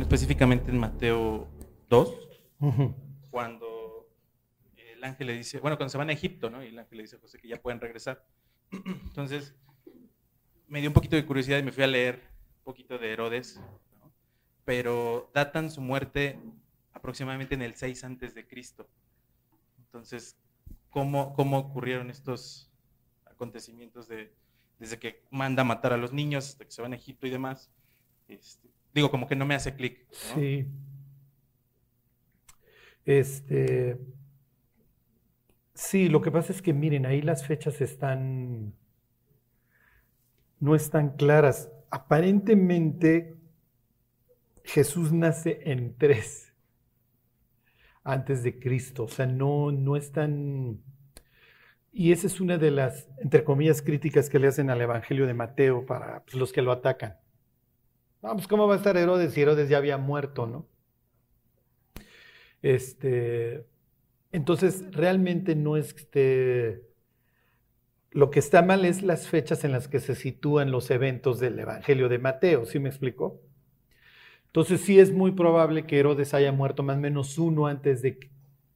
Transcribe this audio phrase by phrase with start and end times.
[0.00, 1.46] bueno, específicamente en Mateo
[1.90, 2.28] 2,
[3.30, 4.08] cuando
[4.78, 6.64] el ángel le dice, bueno, cuando se van a Egipto, ¿no?
[6.64, 8.26] Y el ángel le dice a José que ya pueden regresar.
[8.70, 9.54] Entonces,
[10.68, 12.14] me dio un poquito de curiosidad y me fui a leer
[12.60, 13.60] un poquito de Herodes,
[13.98, 14.10] ¿no?
[14.64, 16.40] pero datan su muerte
[16.94, 18.88] aproximadamente en el 6 antes de Cristo.
[19.80, 20.38] Entonces,
[20.88, 22.70] ¿cómo, cómo ocurrieron estos
[23.26, 24.32] acontecimientos de,
[24.78, 27.30] desde que manda a matar a los niños hasta que se van a Egipto y
[27.30, 27.70] demás?
[28.28, 30.06] Este, digo, como que no me hace clic.
[30.10, 30.66] Sí.
[33.04, 33.98] Este.
[35.74, 38.74] Sí, lo que pasa es que miren, ahí las fechas están.
[40.58, 41.70] no están claras.
[41.90, 43.36] Aparentemente,
[44.64, 46.52] Jesús nace en tres
[48.04, 49.04] antes de Cristo.
[49.04, 50.80] O sea, no, no es tan.
[51.92, 55.34] Y esa es una de las, entre comillas, críticas que le hacen al Evangelio de
[55.34, 57.16] Mateo para pues, los que lo atacan.
[58.22, 60.66] Vamos, pues ¿cómo va a estar Herodes si Herodes ya había muerto, no?
[62.62, 63.66] Este,
[64.32, 66.82] entonces, realmente no es que
[68.12, 71.58] Lo que está mal es las fechas en las que se sitúan los eventos del
[71.58, 73.40] Evangelio de Mateo, ¿sí me explicó?
[74.46, 78.18] Entonces sí es muy probable que Herodes haya muerto más o menos uno antes de,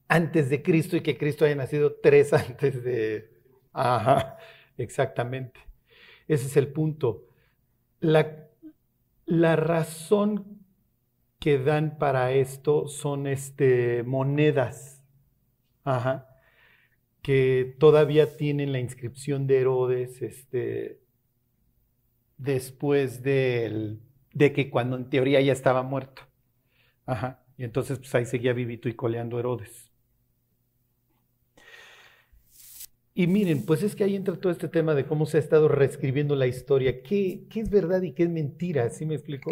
[0.07, 3.29] antes de Cristo y que Cristo haya nacido tres antes de...
[3.73, 4.37] Ajá,
[4.77, 5.59] exactamente.
[6.27, 7.25] Ese es el punto.
[8.01, 8.44] La,
[9.25, 10.65] la razón
[11.39, 15.03] que dan para esto son este, monedas,
[15.83, 16.27] ajá,
[17.21, 21.01] que todavía tienen la inscripción de Herodes este,
[22.37, 23.99] después de
[24.33, 26.23] que cuando en teoría ya estaba muerto.
[27.05, 27.43] Ajá.
[27.57, 29.84] Y entonces pues ahí seguía vivito y coleando Herodes.
[33.15, 35.67] Y miren, pues es que ahí entra todo este tema de cómo se ha estado
[35.69, 37.01] reescribiendo la historia.
[37.01, 38.89] ¿Qué, qué es verdad y qué es mentira?
[38.89, 39.51] ¿Sí me explico?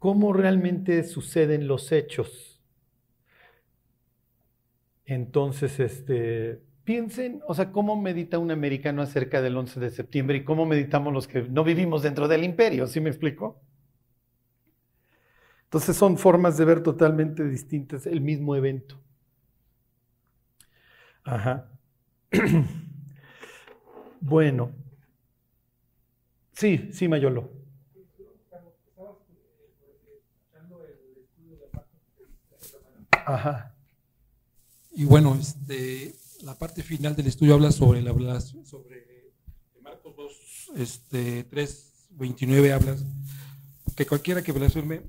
[0.00, 2.60] ¿Cómo realmente suceden los hechos?
[5.04, 10.44] Entonces, este, piensen, o sea, cómo medita un americano acerca del 11 de septiembre y
[10.44, 13.60] cómo meditamos los que no vivimos dentro del imperio, ¿sí me explico?
[15.64, 19.00] Entonces son formas de ver totalmente distintas el mismo evento.
[21.24, 21.70] Ajá.
[24.20, 24.72] bueno.
[26.52, 27.50] Sí, sí, Mayolo.
[33.26, 33.74] Ajá.
[34.92, 39.32] Y bueno, este, la parte final del estudio habla sobre la sobre
[39.82, 40.32] Marcos 2,
[40.76, 42.96] este, 3, 29 habla
[43.96, 45.02] que cualquiera que blasfeme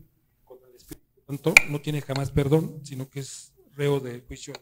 [0.44, 4.54] contra el Espíritu Santo no tiene jamás perdón, sino que es reo de juicio.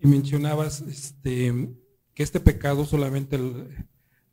[0.00, 1.74] Y mencionabas este,
[2.14, 3.38] que este pecado solamente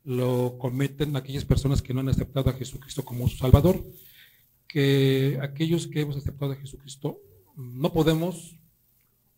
[0.04, 3.84] lo cometen aquellas personas que no han aceptado a Jesucristo como su Salvador,
[4.66, 7.20] que aquellos que hemos aceptado a Jesucristo
[7.56, 8.56] no podemos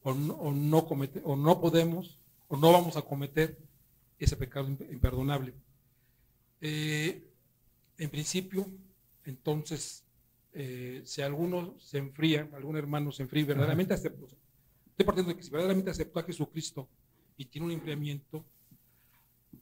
[0.02, 3.58] o no, o no, comete, o no podemos o no vamos a cometer
[4.18, 5.54] ese pecado imperdonable.
[6.60, 7.24] Eh,
[7.96, 8.66] en principio,
[9.24, 10.04] entonces,
[10.52, 14.26] eh, si alguno se enfría, algún hermano se enfría, verdaderamente aceptó,
[15.00, 16.88] estoy partiendo de que si verdaderamente aceptó a Jesucristo
[17.36, 18.44] y tiene un enfriamiento,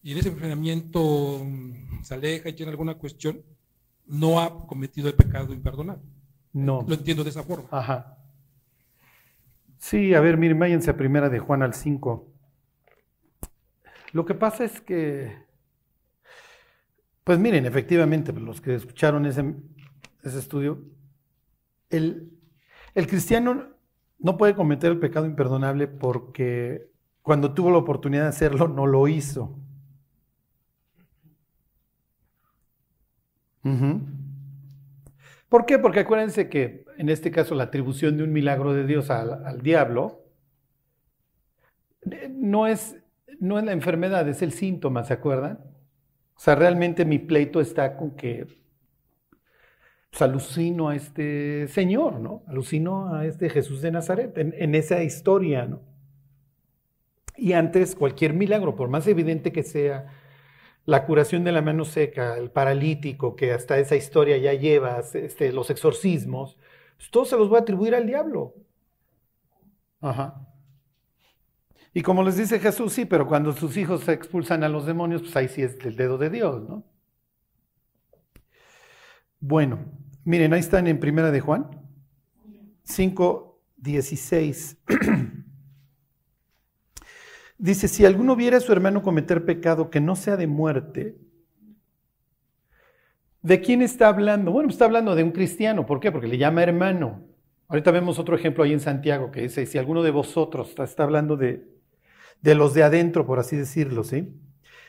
[0.02, 3.42] y en ese enfriamiento mm, se aleja y tiene alguna cuestión,
[4.06, 6.02] no ha cometido el pecado imperdonable.
[6.52, 6.84] No.
[6.86, 7.68] Lo entiendo de esa forma.
[7.70, 8.18] Ajá.
[9.78, 12.26] Sí, a ver, miren, váyanse a primera de Juan al 5.
[14.12, 15.36] Lo que pasa es que,
[17.22, 19.54] pues miren, efectivamente, los que escucharon ese,
[20.24, 20.82] ese estudio,
[21.90, 22.32] el,
[22.94, 23.77] el cristiano
[24.18, 26.90] no puede cometer el pecado imperdonable porque
[27.22, 29.58] cuando tuvo la oportunidad de hacerlo no lo hizo.
[35.48, 35.78] ¿Por qué?
[35.78, 40.24] Porque acuérdense que en este caso la atribución de un milagro de Dios al, diablo
[42.10, 42.96] eh, no es,
[43.40, 45.58] no es la enfermedad, es el síntoma, ¿se acuerdan?
[46.34, 48.46] O sea, realmente mi pleito está con que
[50.10, 52.42] pues, alucino a este Señor, ¿no?
[52.46, 55.80] Alucino a este Jesús de Nazaret, en, esa historia, ¿no?
[57.36, 60.06] Y antes cualquier milagro, por más evidente que sea,
[60.84, 65.52] la curación de la mano seca, el paralítico, que hasta esa historia ya lleva, este,
[65.52, 66.58] los exorcismos,
[66.96, 68.54] pues todos se los voy a atribuir al diablo.
[70.00, 70.48] Ajá.
[71.92, 75.36] Y como les dice Jesús, sí, pero cuando sus hijos expulsan a los demonios, pues
[75.36, 76.84] ahí sí es el dedo de Dios, ¿no?
[79.40, 79.78] Bueno,
[80.24, 81.70] miren, ahí están en Primera de Juan,
[82.84, 84.76] 5, 16.
[87.58, 91.16] Dice, si alguno viera a su hermano cometer pecado que no sea de muerte,
[93.42, 94.50] ¿De quién está hablando?
[94.50, 95.86] Bueno, está hablando de un cristiano.
[95.86, 96.10] ¿Por qué?
[96.10, 97.24] Porque le llama hermano.
[97.68, 101.36] Ahorita vemos otro ejemplo ahí en Santiago que dice, si alguno de vosotros está, hablando
[101.36, 101.68] de,
[102.40, 104.34] de los de adentro, por así decirlo, ¿sí?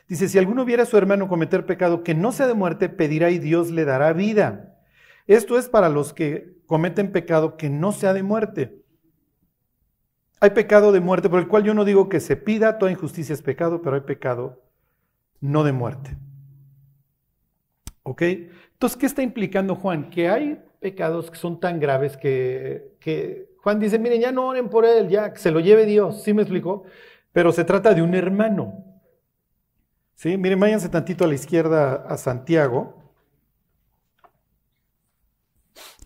[0.09, 3.29] Dice, si alguno viera a su hermano cometer pecado que no sea de muerte, pedirá
[3.29, 4.75] y Dios le dará vida.
[5.27, 8.81] Esto es para los que cometen pecado que no sea de muerte.
[10.39, 13.33] Hay pecado de muerte por el cual yo no digo que se pida, toda injusticia
[13.33, 14.63] es pecado, pero hay pecado
[15.41, 16.17] no de muerte.
[18.01, 18.23] ¿Ok?
[18.23, 20.09] Entonces, ¿qué está implicando Juan?
[20.09, 24.69] Que hay pecados que son tan graves que, que Juan dice, miren, ya no oren
[24.69, 26.85] por él, ya que se lo lleve Dios, ¿sí me explicó?
[27.31, 28.88] Pero se trata de un hermano.
[30.19, 30.38] ¿Sí?
[30.38, 33.13] Miren, váyanse tantito a la izquierda a Santiago,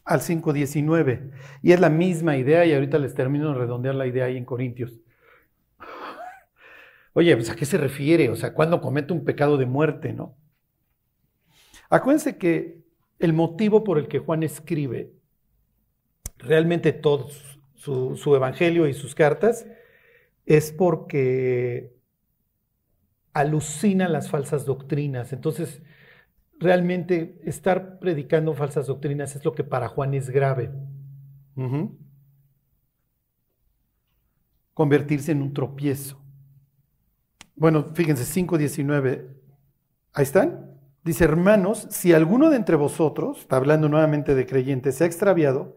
[0.06, 1.32] al 5.19.
[1.64, 4.46] Y es la misma idea, y ahorita les termino de redondear la idea ahí en
[4.46, 5.00] Corintios.
[7.14, 8.30] Oye, pues, ¿a qué se refiere?
[8.30, 10.38] O sea, cuando comete un pecado de muerte, ¿no?
[11.90, 12.84] Acuérdense que
[13.18, 15.12] el motivo por el que Juan escribe
[16.38, 17.30] realmente todo
[17.74, 19.66] su evangelio y sus cartas
[20.46, 21.96] es porque
[23.34, 25.34] alucina las falsas doctrinas.
[25.34, 25.82] Entonces,
[26.60, 30.72] realmente estar predicando falsas doctrinas es lo que para Juan es grave.
[34.74, 36.20] Convertirse en un tropiezo.
[37.56, 39.28] Bueno, fíjense, 5.19.
[40.14, 40.72] Ahí están.
[41.04, 45.76] Dice, hermanos, si alguno de entre vosotros, está hablando nuevamente de creyentes, se ha extraviado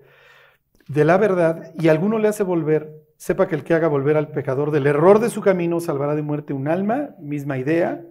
[0.88, 4.30] de la verdad y alguno le hace volver, sepa que el que haga volver al
[4.30, 8.04] pecador del error de su camino salvará de muerte un alma, misma idea,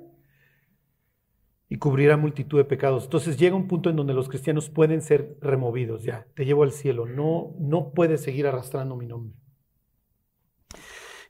[1.69, 3.05] y cubrirá multitud de pecados.
[3.05, 6.71] Entonces llega un punto en donde los cristianos pueden ser removidos, ya, te llevo al
[6.71, 9.35] cielo, no, no puedes seguir arrastrando mi nombre.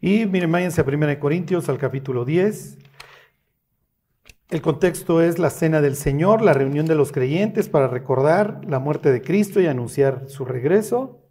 [0.01, 2.77] Y miren, váyanse a 1 Corintios al capítulo 10.
[4.49, 8.77] El contexto es la cena del Señor, la reunión de los creyentes para recordar la
[8.77, 11.24] muerte de Cristo y anunciar su regreso.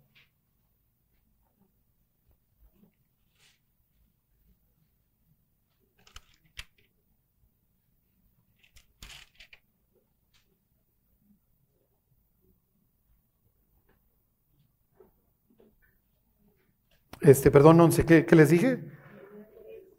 [17.25, 18.85] Este, perdón, 11, ¿qué, les dije?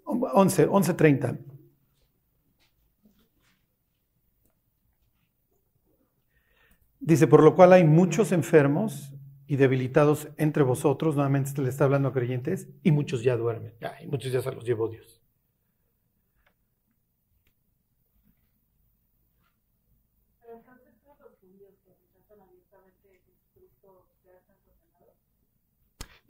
[0.06, 1.39] 11, 11.30.
[7.00, 9.12] Dice, por lo cual hay muchos enfermos
[9.48, 14.07] y debilitados entre vosotros, nuevamente le está hablando a creyentes, y muchos ya duermen, y
[14.07, 15.25] muchos ya se los llevó Dios.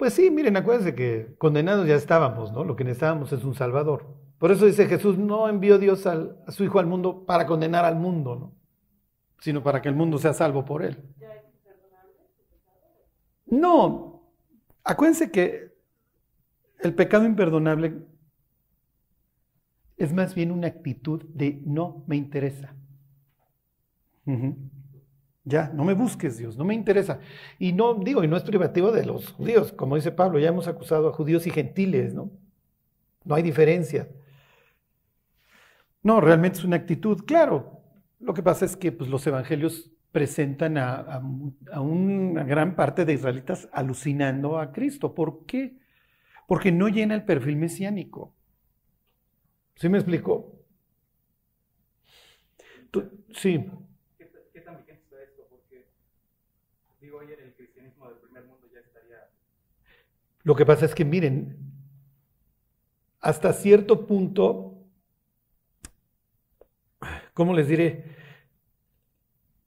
[0.06, 2.64] Pues sí, miren, acuérdense que condenados ya estábamos, ¿no?
[2.64, 4.06] Lo que necesitábamos es un Salvador.
[4.38, 7.96] Por eso dice Jesús, no envió Dios a su Hijo al mundo para condenar al
[7.96, 8.54] mundo, ¿no?
[9.40, 11.04] Sino para que el mundo sea salvo por él.
[13.48, 14.22] No,
[14.84, 15.74] acuérdense que
[16.82, 18.06] el pecado imperdonable
[19.98, 22.76] es más bien una actitud de no me interesa.
[25.48, 27.20] Ya, no me busques, Dios, no me interesa.
[27.60, 30.68] Y no digo, y no es privativo de los judíos, como dice Pablo, ya hemos
[30.68, 32.32] acusado a judíos y gentiles, ¿no?
[33.24, 34.10] No hay diferencia.
[36.02, 37.82] No, realmente es una actitud, claro.
[38.20, 41.22] Lo que pasa es que pues, los evangelios presentan a,
[41.72, 45.14] a, una gran parte de israelitas alucinando a Cristo.
[45.14, 45.78] ¿Por qué?
[46.48, 48.34] Porque no llena el perfil mesiánico.
[49.76, 50.54] ¿Sí me explico?
[53.34, 53.70] sí.
[60.46, 61.58] Lo que pasa es que, miren,
[63.20, 64.78] hasta cierto punto,
[67.34, 68.06] ¿cómo les diré?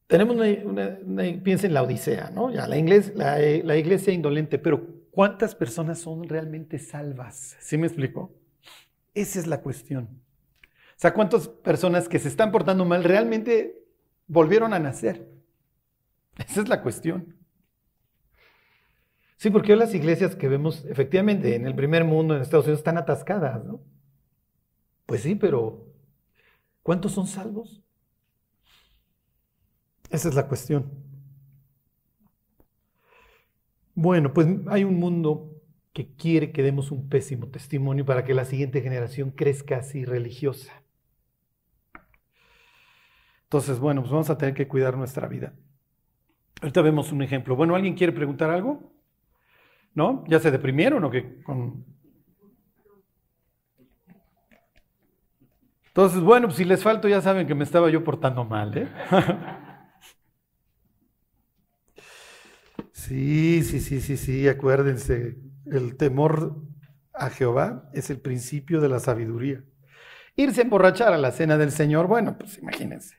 [0.07, 0.99] Tenemos una,
[1.43, 2.53] piensen en la Odisea, ¿no?
[2.53, 7.57] Ya, la, la, iglesia indolente, pero ¿cuántas personas son realmente salvas?
[7.59, 8.33] ¿Sí me explico?
[9.15, 10.09] Esa es la cuestión.
[10.63, 13.85] O sea, ¿cuántas personas que se están portando mal realmente
[14.29, 15.38] volvieron a nacer?
[16.39, 17.35] Esa es la cuestión.
[19.37, 22.99] Sí, porque las iglesias que vemos efectivamente en el primer mundo, en Estados Unidos, están
[22.99, 23.81] atascadas, ¿no?
[25.07, 25.87] Pues sí, pero
[26.83, 27.83] ¿cuántos son salvos?
[30.11, 30.91] Esa es la cuestión.
[33.95, 35.61] Bueno, pues hay un mundo
[35.93, 40.73] que quiere que demos un pésimo testimonio para que la siguiente generación crezca así religiosa.
[43.45, 45.55] Entonces, bueno, pues vamos a tener que cuidar nuestra vida.
[46.61, 47.57] Ahorita vemos un ejemplo.
[47.57, 48.93] Bueno, ¿alguien quiere preguntar algo?
[49.95, 50.25] ¿No?
[50.29, 51.43] ¿Ya se deprimieron o qué?
[51.43, 51.85] Con...
[55.89, 58.89] Entonces, bueno, pues, si les falto ya saben que me estaba yo portando mal, ¿eh?
[62.93, 65.37] sí, sí, sí, sí, sí, acuérdense,
[65.67, 66.63] el temor
[67.13, 69.65] a Jehová es el principio de la sabiduría.
[70.37, 73.17] Irse a emborrachar a la cena del Señor, bueno, pues imagínense.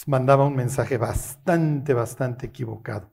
[0.00, 3.10] Pues mandaba un mensaje bastante, bastante equivocado.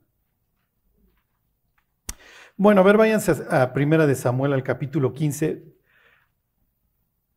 [2.56, 5.64] Bueno, a ver, váyanse a Primera de Samuel al capítulo 15.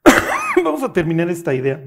[0.64, 1.84] Vamos a terminar esta idea.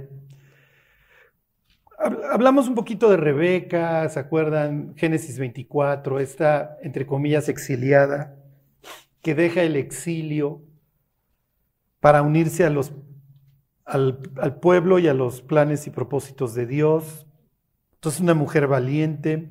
[2.30, 4.94] Hablamos un poquito de Rebeca, ¿se acuerdan?
[4.96, 8.36] Génesis 24, esta, entre comillas, exiliada,
[9.22, 10.60] que deja el exilio
[11.98, 12.66] para unirse
[13.86, 17.26] al pueblo y a los planes y propósitos de Dios.
[18.04, 19.48] Entonces, una mujer valiente.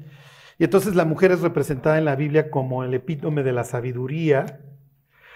[0.59, 4.59] Y entonces la mujer es representada en la Biblia como el epítome de la sabiduría,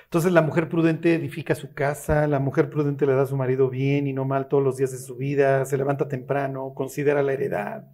[0.04, 3.72] entonces la mujer prudente edifica su casa, la mujer prudente le da a su marido
[3.72, 7.34] bien y no mal todos los días de su vida, se levanta temprano, considera la
[7.34, 7.88] heredad.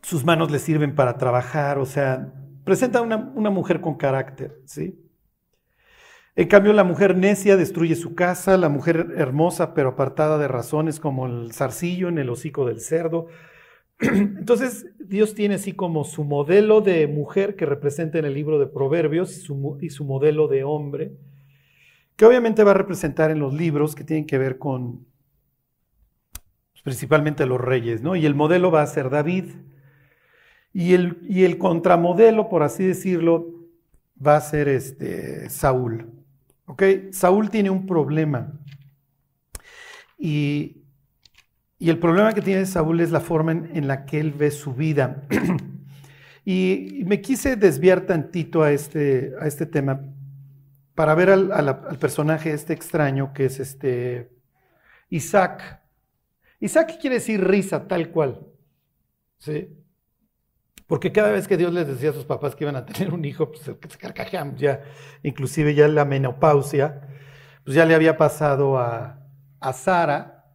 [0.00, 2.32] Sus manos le sirven para trabajar, o sea,
[2.64, 4.98] presenta una, una mujer con carácter, ¿sí?
[6.38, 11.00] En cambio, la mujer necia destruye su casa, la mujer hermosa pero apartada de razones
[11.00, 13.26] como el zarcillo en el hocico del cerdo,
[13.98, 18.68] Entonces, Dios tiene así como su modelo de mujer que representa en el libro de
[18.68, 21.10] Proverbios y su, y su, modelo de hombre,
[22.14, 25.04] que obviamente va a representar en los libros que tienen que ver con
[26.70, 28.14] pues, principalmente los reyes, ¿no?
[28.14, 29.46] Y el modelo va a ser David.
[30.72, 33.52] Y el, y el contramodelo, por así decirlo,
[34.24, 36.17] va a ser este, Saúl.
[36.68, 36.82] ¿Ok?
[37.10, 38.52] Saúl tiene un problema.
[40.16, 40.78] Y
[41.78, 44.74] y el problema que tiene Saúl es la forma en, la que él ve su
[44.74, 45.22] vida.
[46.44, 50.00] y, me quise desviar tantito a este, a este tema
[50.94, 54.28] para ver al, personaje este extraño que es este
[55.08, 55.80] Isaac.
[56.58, 58.44] Isaac quiere decir risa, tal cual.
[59.38, 59.68] ¿Sí?
[60.88, 63.24] Porque cada vez que Dios les decía a sus papás que iban a tener un
[63.24, 64.82] hijo, pues se carcajean ya,
[65.22, 67.02] inclusive ya la menopausia,
[67.62, 69.22] pues ya le había pasado a,
[69.60, 70.46] a Sara,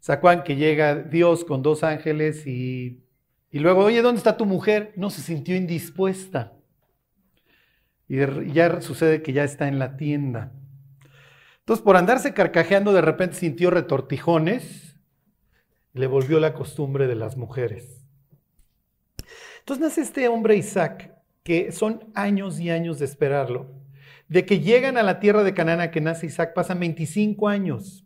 [0.00, 3.04] Sacuán que llega Dios con dos ángeles y,
[3.52, 4.92] y luego, oye, ¿dónde está tu mujer?
[4.96, 6.54] No se sintió indispuesta.
[8.08, 8.16] Y
[8.52, 10.52] ya sucede que ya está en la tienda.
[11.60, 14.98] Entonces, por andarse carcajeando, de repente sintió retortijones,
[15.92, 18.01] le volvió la costumbre de las mujeres.
[19.62, 21.14] Entonces nace este hombre Isaac,
[21.44, 23.70] que son años y años de esperarlo.
[24.26, 28.04] De que llegan a la tierra de Canaán, que nace Isaac, pasan 25 años.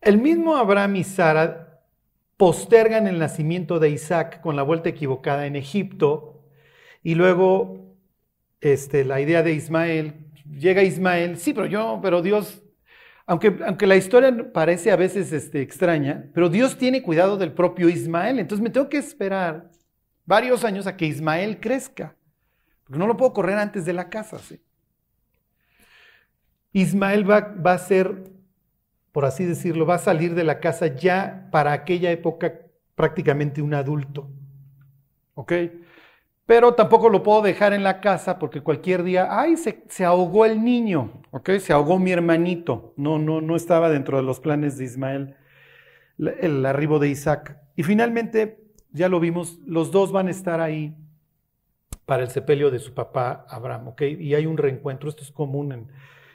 [0.00, 1.84] El mismo Abraham y Sara
[2.36, 6.42] postergan el nacimiento de Isaac con la vuelta equivocada en Egipto
[7.04, 7.96] y luego
[8.60, 10.26] este, la idea de Ismael,
[10.58, 12.64] llega Ismael, sí, pero yo, pero Dios,
[13.26, 17.88] aunque, aunque la historia parece a veces este, extraña, pero Dios tiene cuidado del propio
[17.88, 19.71] Ismael, entonces me tengo que esperar
[20.24, 22.14] varios años a que Ismael crezca,
[22.84, 24.38] porque no lo puedo correr antes de la casa.
[24.38, 24.60] ¿sí?
[26.72, 28.32] Ismael va, a ser
[29.12, 32.60] por así decirlo, va a salir de la casa ya para aquella época
[32.94, 34.30] prácticamente un adulto.
[35.34, 35.52] ¿Ok?
[36.46, 40.64] Pero tampoco lo puedo dejar en la casa porque cualquier día, ay, se, ahogó el
[40.64, 41.50] niño, ¿ok?
[41.60, 42.94] Se ahogó mi hermanito.
[42.96, 45.36] No, no, no estaba dentro de los planes de Ismael
[46.18, 47.58] el arribo de Isaac.
[47.76, 48.61] Y finalmente,
[48.92, 50.94] ya lo vimos, los dos van a estar ahí
[52.04, 54.02] para el sepelio de su papá Abraham, ¿ok?
[54.02, 55.88] Y hay un reencuentro, esto es común en,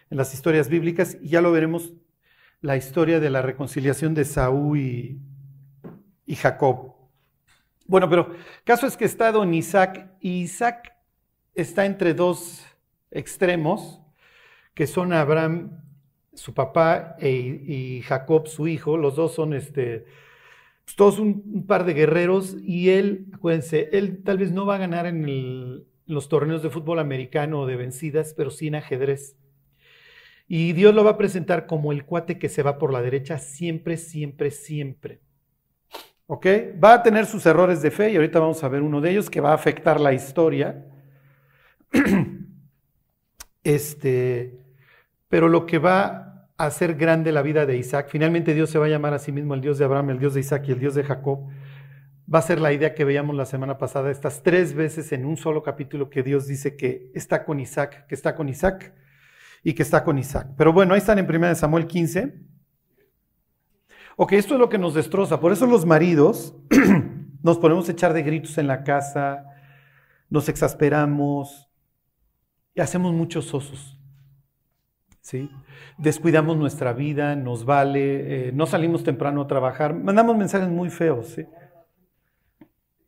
[0.10, 1.92] las historias bíblicas y ya lo veremos
[2.62, 5.22] la historia de la reconciliación de Saúl y,
[6.36, 6.96] Jacob.
[7.86, 8.34] Bueno, pero
[8.64, 10.94] caso es que está don Isaac y Isaac
[11.54, 12.66] está entre dos
[13.12, 14.02] extremos,
[14.74, 15.82] que son Abraham,
[16.34, 18.96] su papá, e, y Jacob, su hijo.
[18.96, 20.06] Los dos son este,
[20.96, 25.06] todos un, par de guerreros y él, acuérdense, él tal vez no va a ganar
[25.06, 29.36] en los torneos de fútbol americano o de vencidas, pero sí en ajedrez.
[30.48, 33.38] Y Dios lo va a presentar como el cuate que se va por la derecha
[33.38, 35.20] siempre, siempre, siempre.
[36.26, 36.46] ¿Ok?
[36.84, 39.30] Va a tener sus errores de fe y ahorita vamos a ver uno de ellos
[39.30, 40.86] que va a afectar la historia.
[43.64, 44.62] Este,
[45.28, 48.90] pero lo que va hacer grande la vida de Isaac, finalmente Dios se va a
[48.90, 50.96] llamar a sí mismo el Dios de Abraham, el Dios de Isaac y el Dios
[50.96, 51.48] de Jacob.
[52.34, 55.38] Va a ser la idea que veíamos la semana pasada, estas tres veces en un
[55.38, 58.94] solo capítulo que Dios dice que está con Isaac, que está con Isaac
[59.64, 60.50] y que está con Isaac.
[60.58, 62.42] Pero bueno, ahí están en 1 Samuel 15.
[64.18, 65.40] Ok, esto es lo que nos destroza.
[65.40, 66.56] Por eso los maridos
[67.44, 69.46] nos ponemos a echar de gritos en la casa,
[70.30, 71.70] nos exasperamos
[72.74, 73.97] y hacemos muchos osos.
[75.28, 75.52] ¿Sí?
[75.98, 81.36] Descuidamos nuestra vida, nos vale, eh, no salimos temprano a trabajar, mandamos mensajes muy feos.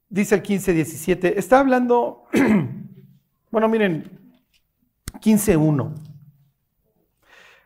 [0.10, 2.26] dice el 15.17, está hablando,
[3.52, 4.20] bueno, miren,
[5.22, 5.94] 15.1.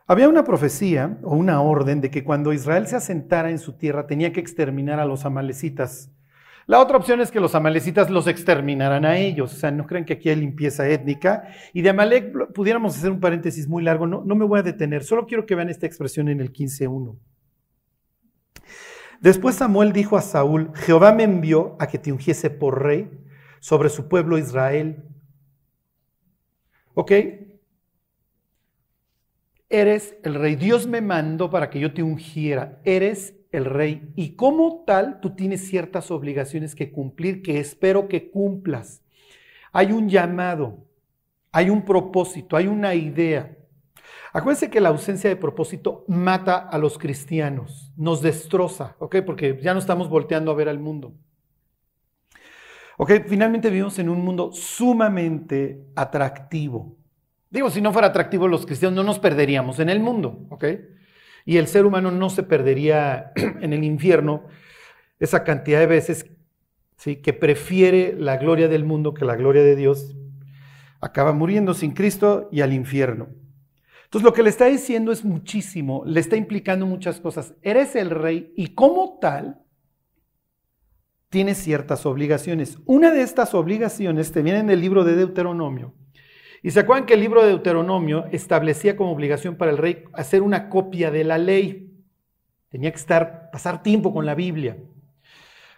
[0.06, 4.06] Había una profecía o una orden de que cuando Israel se asentara en su tierra
[4.06, 6.12] tenía que exterminar a los amalecitas.
[6.66, 9.52] La otra opción es que los amalecitas los exterminaran a ellos.
[9.52, 11.48] O sea, no crean que aquí hay limpieza étnica.
[11.72, 14.06] Y de Amalek pudiéramos hacer un paréntesis muy largo.
[14.06, 15.04] No, no me voy a detener.
[15.04, 17.16] Solo quiero que vean esta expresión en el 15.1.
[19.20, 23.10] Después Samuel dijo a Saúl, Jehová me envió a que te ungiese por rey
[23.60, 25.04] sobre su pueblo Israel.
[26.94, 27.12] ¿Ok?
[29.68, 30.56] Eres el rey.
[30.56, 32.80] Dios me mandó para que yo te ungiera.
[32.84, 34.10] Eres el rey.
[34.16, 39.02] Y como tal, tú tienes ciertas obligaciones que cumplir que espero que cumplas.
[39.72, 40.84] Hay un llamado,
[41.52, 43.56] hay un propósito, hay una idea.
[44.32, 49.16] Acuérdense que la ausencia de propósito mata a los cristianos, nos destroza, ¿ok?
[49.24, 51.14] Porque ya no estamos volteando a ver al mundo.
[52.96, 53.12] ¿Ok?
[53.26, 56.96] Finalmente vivimos en un mundo sumamente atractivo.
[57.50, 60.64] Digo, si no fuera atractivo los cristianos no nos perderíamos en el mundo, ¿ok?
[61.44, 64.46] Y el ser humano no se perdería en el infierno
[65.18, 66.26] esa cantidad de veces
[66.96, 67.16] ¿sí?
[67.16, 70.16] que prefiere la gloria del mundo que la gloria de Dios,
[71.00, 73.28] acaba muriendo sin Cristo y al infierno.
[74.04, 77.54] Entonces lo que le está diciendo es muchísimo, le está implicando muchas cosas.
[77.62, 79.60] Eres el rey y como tal
[81.28, 82.78] tienes ciertas obligaciones.
[82.86, 85.94] Una de estas obligaciones te viene en el libro de Deuteronomio.
[86.64, 90.40] Y se acuerdan que el libro de Deuteronomio establecía como obligación para el rey hacer
[90.40, 91.92] una copia de la ley.
[92.70, 94.78] Tenía que estar, pasar tiempo con la Biblia.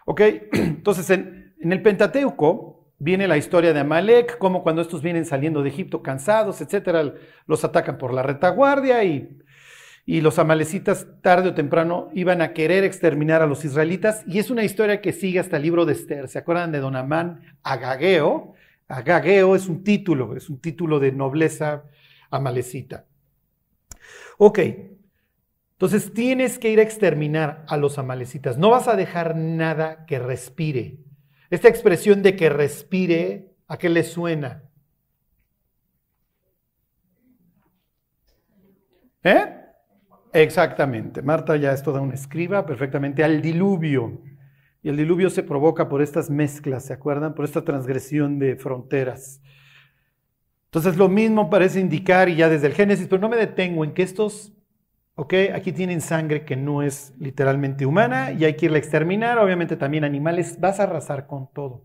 [0.04, 0.20] ¿Ok?
[0.52, 5.68] Entonces en, el Pentateuco, Viene la historia de Amalek, como cuando estos vienen saliendo de
[5.68, 7.12] Egipto cansados, etcétera,
[7.46, 9.36] los atacan por la retaguardia y,
[10.06, 14.24] y los amalecitas tarde o temprano iban a querer exterminar a los israelitas.
[14.26, 16.28] Y es una historia que sigue hasta el libro de Esther.
[16.28, 18.55] ¿Se acuerdan de Don Amán Agageo?
[18.88, 21.84] Agageo es un título, es un título de nobleza
[22.30, 23.06] amalecita.
[24.38, 24.60] Ok,
[25.72, 28.58] entonces tienes que ir a exterminar a los amalecitas.
[28.58, 30.98] No vas a dejar nada que respire.
[31.50, 34.62] Esta expresión de que respire, ¿a qué le suena?
[39.22, 39.52] ¿Eh?
[40.32, 41.22] Exactamente.
[41.22, 44.22] Marta ya es toda una escriba, perfectamente al diluvio.
[44.82, 47.34] Y el diluvio se provoca por estas mezclas, ¿se acuerdan?
[47.34, 49.40] Por esta transgresión de fronteras.
[50.66, 53.92] Entonces lo mismo parece indicar, y ya desde el Génesis, pero no me detengo en
[53.92, 54.56] que estos
[55.18, 55.32] ¿Ok?
[55.54, 59.38] Aquí tienen sangre que no es literalmente humana y hay que irla a exterminar.
[59.38, 61.84] Obviamente también animales, vas a arrasar con todo.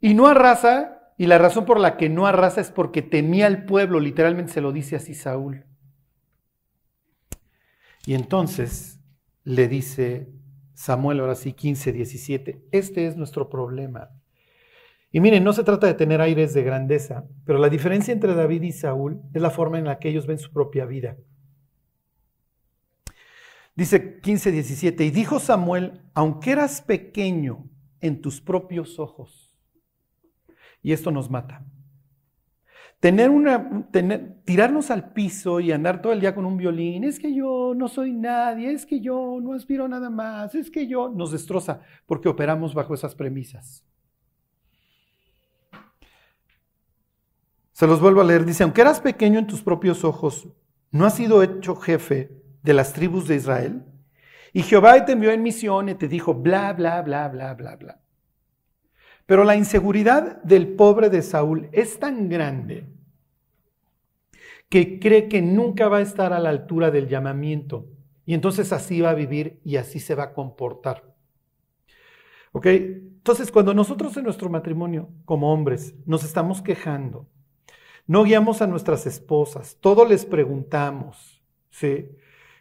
[0.00, 3.64] Y no arrasa, y la razón por la que no arrasa es porque temía al
[3.66, 5.64] pueblo, literalmente se lo dice así Saúl.
[8.04, 9.00] Y entonces
[9.44, 10.28] le dice
[10.76, 14.10] Samuel, ahora sí, 15, 17, este es nuestro problema.
[15.10, 18.60] Y miren, no se trata de tener aires de grandeza, pero la diferencia entre David
[18.60, 21.16] y Saúl es la forma en la que ellos ven su propia vida.
[23.74, 27.64] Dice 15, 17, y dijo Samuel, aunque eras pequeño
[28.02, 29.54] en tus propios ojos,
[30.82, 31.64] y esto nos mata.
[33.00, 37.18] Tener una, tener, tirarnos al piso y andar todo el día con un violín, es
[37.18, 41.10] que yo no soy nadie, es que yo no aspiro nada más, es que yo
[41.10, 43.84] nos destroza porque operamos bajo esas premisas.
[47.72, 50.48] Se los vuelvo a leer, dice, aunque eras pequeño en tus propios ojos,
[50.90, 52.30] no has sido hecho jefe
[52.62, 53.84] de las tribus de Israel.
[54.54, 58.00] Y Jehová te envió en misión y te dijo bla, bla, bla, bla, bla, bla.
[59.26, 62.86] Pero la inseguridad del pobre de Saúl es tan grande
[64.68, 67.86] que cree que nunca va a estar a la altura del llamamiento.
[68.24, 71.14] Y entonces así va a vivir y así se va a comportar.
[72.52, 72.66] ¿Ok?
[72.66, 77.28] Entonces, cuando nosotros en nuestro matrimonio, como hombres, nos estamos quejando,
[78.06, 82.08] no guiamos a nuestras esposas, todo les preguntamos, ¿sí?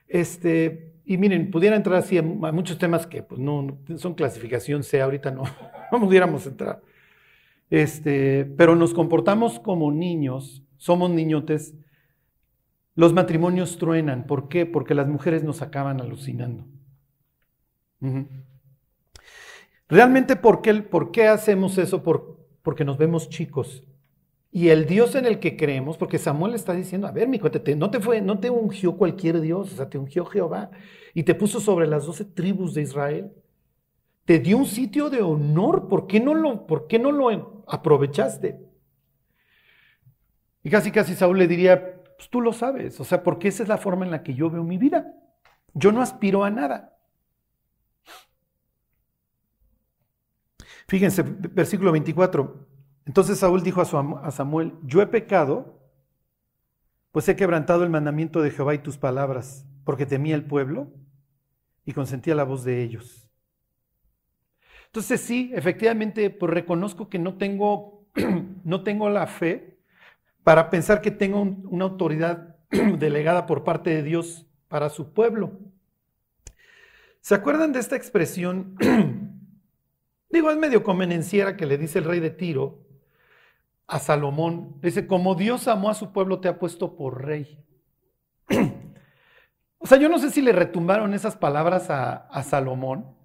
[0.08, 5.02] Este, y miren, pudiera entrar así a, muchos temas que pues, no, son clasificación C,
[5.02, 5.44] ahorita no,
[5.92, 6.82] no pudiéramos entrar.
[7.70, 11.76] Este, pero nos comportamos como niños, somos niñotes.
[12.96, 14.26] Los matrimonios truenan.
[14.26, 14.66] ¿Por qué?
[14.66, 16.66] Porque las mujeres nos acaban alucinando.
[19.90, 22.04] Realmente, ¿por qué, ¿por qué hacemos eso?
[22.04, 23.84] Por, porque nos vemos chicos.
[24.56, 27.76] Y el Dios en el que creemos, porque Samuel está diciendo, a ver, mi cuate,
[27.76, 30.72] no te fue, no te ungió cualquier Dios, o sea, te ungió Jehová
[31.14, 33.34] y te puso sobre las doce tribus de Israel.
[34.24, 38.58] Te dio un sitio de honor, ¿por qué no lo, por qué no lo aprovechaste?
[40.64, 43.68] Y casi casi Saúl le diría, pues tú lo sabes, o sea, porque esa es
[43.68, 45.14] la forma en la que yo veo mi vida.
[45.74, 46.98] Yo no aspiro a nada.
[50.88, 52.65] Fíjense, versículo 24.
[53.06, 55.80] Entonces Saúl dijo a, Samuel, yo he pecado,
[57.12, 60.92] pues he quebrantado el mandamiento de Jehová y tus palabras, porque temía el pueblo
[61.86, 63.30] y consentía la voz de ellos.
[64.88, 68.08] Entonces sí, efectivamente, pues reconozco que no tengo,
[68.64, 69.78] no tengo la fe
[70.44, 75.60] para pensar que tengo una autoridad delegada por parte de Dios para su pueblo.
[77.22, 78.76] ¿Se acuerdan de esta expresión?
[80.30, 82.85] Digo, es medio convenenciera que le dice el rey de Tiro
[83.88, 84.78] a Salomón.
[84.82, 87.64] Dice, como Dios amó a su pueblo, te ha puesto por rey.
[89.78, 93.16] o sea, yo no sé si le retumbaron esas palabras a, Salomón,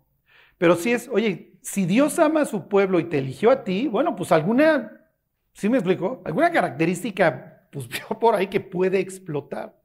[0.59, 3.89] pero sí es, oye, si Dios ama a su pueblo y te eligió a ti,
[3.89, 5.09] bueno, pues alguna,
[5.53, 6.23] ¿sí me explico?
[6.25, 9.79] Alguna característica, pues vio por ahí que puede explotar.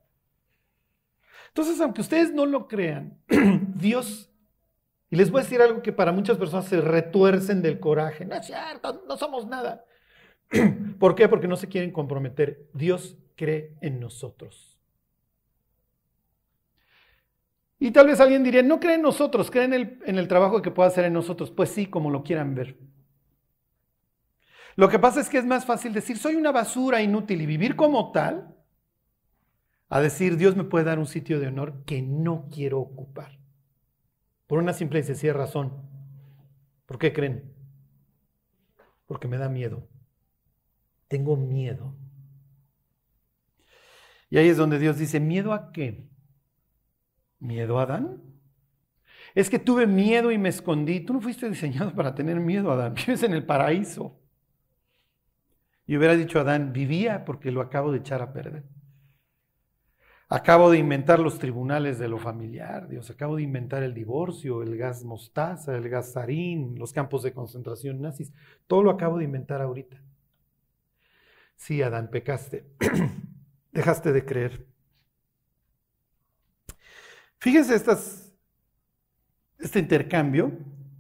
[1.50, 3.18] Entonces, aunque ustedes no lo crean,
[3.76, 4.30] Dios,
[5.10, 8.36] y les voy a decir algo que para muchas personas se retuercen del coraje, no
[8.36, 9.86] es cierto, no somos nada.
[11.00, 11.28] ¿Por qué?
[11.28, 12.68] Porque no se quieren comprometer.
[12.74, 14.80] Dios cree en nosotros.
[17.80, 20.62] Y tal vez alguien diría, no cree en nosotros, cree en el, en el trabajo
[20.62, 21.52] que pueda hacer en nosotros.
[21.52, 22.78] Pues sí, como lo quieran ver.
[24.76, 27.76] Lo que pasa es que es más fácil decir, soy una basura inútil y vivir
[27.76, 28.56] como tal,
[29.90, 33.38] a decir, Dios me puede dar un sitio de honor que no quiero ocupar.
[34.48, 35.74] Por una simple y sencilla razón.
[36.86, 37.54] ¿Por qué creen?
[39.06, 39.88] Porque me da miedo.
[41.08, 41.96] Tengo miedo.
[44.30, 46.10] Y ahí es donde Dios dice, ¿miedo a qué?
[47.40, 48.22] ¿Miedo a Adán?
[49.36, 51.02] Es que tuve miedo y me escondí.
[51.02, 52.94] Tú no fuiste diseñado para tener miedo, Adán.
[53.08, 54.20] Vives en el paraíso.
[55.86, 58.64] Y hubiera dicho Adán, vivía porque lo acabo de echar a perder.
[60.28, 63.12] Acabo de inventar los tribunales de lo familiar, Dios.
[63.12, 68.02] Acabo de inventar el divorcio, el gas mostaza, el gas sarín, los campos de concentración
[68.02, 68.34] nazis.
[68.66, 70.02] Todo lo acabo de inventar ahorita.
[71.56, 72.66] Sí, Adán, pecaste.
[73.72, 74.66] Dejaste de creer.
[77.40, 77.76] Fíjense
[79.60, 80.52] este intercambio,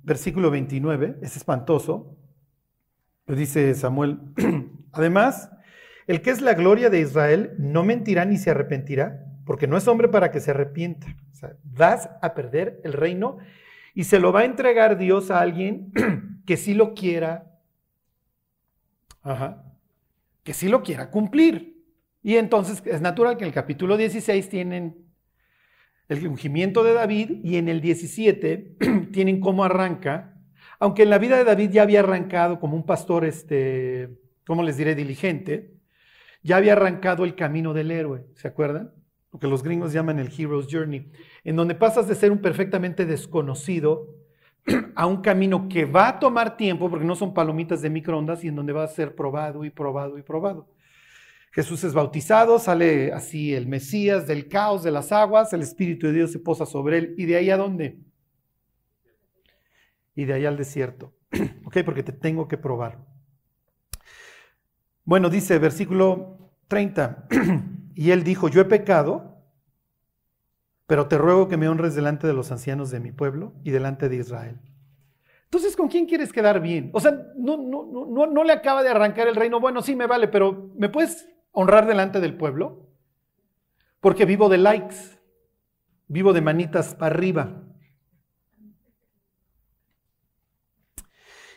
[0.03, 2.17] versículo 29, es espantoso.
[3.25, 4.19] Lo dice Samuel.
[4.91, 5.49] Además,
[6.07, 9.87] el que es la gloria de Israel no mentirá ni se arrepentirá, porque no es
[9.87, 11.07] hombre para que se arrepienta.
[11.31, 13.37] O sea, vas a perder el reino
[13.93, 15.91] y se lo va a entregar Dios a alguien
[16.45, 17.59] que sí lo quiera,
[19.23, 19.63] ajá,
[20.45, 21.83] que sí lo quiera cumplir.
[22.21, 24.95] Y entonces es natural que en el capítulo 16 tienen
[26.07, 28.77] el ungimiento de David y en el 17
[29.11, 30.39] tienen cómo arranca,
[30.79, 34.77] aunque en la vida de David ya había arrancado como un pastor, este, ¿cómo les
[34.77, 35.73] diré?, diligente,
[36.43, 38.93] ya había arrancado el camino del héroe, ¿se acuerdan?
[39.33, 41.11] Lo que los gringos llaman el Hero's Journey,
[41.43, 44.15] en donde pasas de ser un perfectamente desconocido
[44.95, 48.47] a un camino que va a tomar tiempo, porque no son palomitas de microondas, y
[48.47, 50.69] en donde va a ser probado y probado y probado.
[51.55, 56.13] Jesús es bautizado, sale así el Mesías del caos de las aguas, el Espíritu de
[56.13, 57.15] Dios se posa sobre él.
[57.17, 57.97] ¿Y de ahí a dónde?
[60.15, 61.13] Y de ahí al desierto.
[61.65, 61.77] ¿Ok?
[61.85, 63.05] Porque te tengo que probar.
[65.05, 67.27] Bueno, dice versículo 30,
[67.95, 69.34] y él dijo, yo he pecado,
[70.87, 74.09] pero te ruego que me honres delante de los ancianos de mi pueblo y delante
[74.09, 74.59] de Israel.
[75.45, 76.89] Entonces, ¿con quién quieres quedar bien?
[76.93, 79.59] O sea, no, no, no, no le acaba de arrancar el reino.
[79.59, 82.89] Bueno, sí me vale, pero ¿me puedes honrar delante del pueblo?
[83.99, 84.95] Porque vivo de likes,
[86.07, 87.63] vivo de manitas para arriba.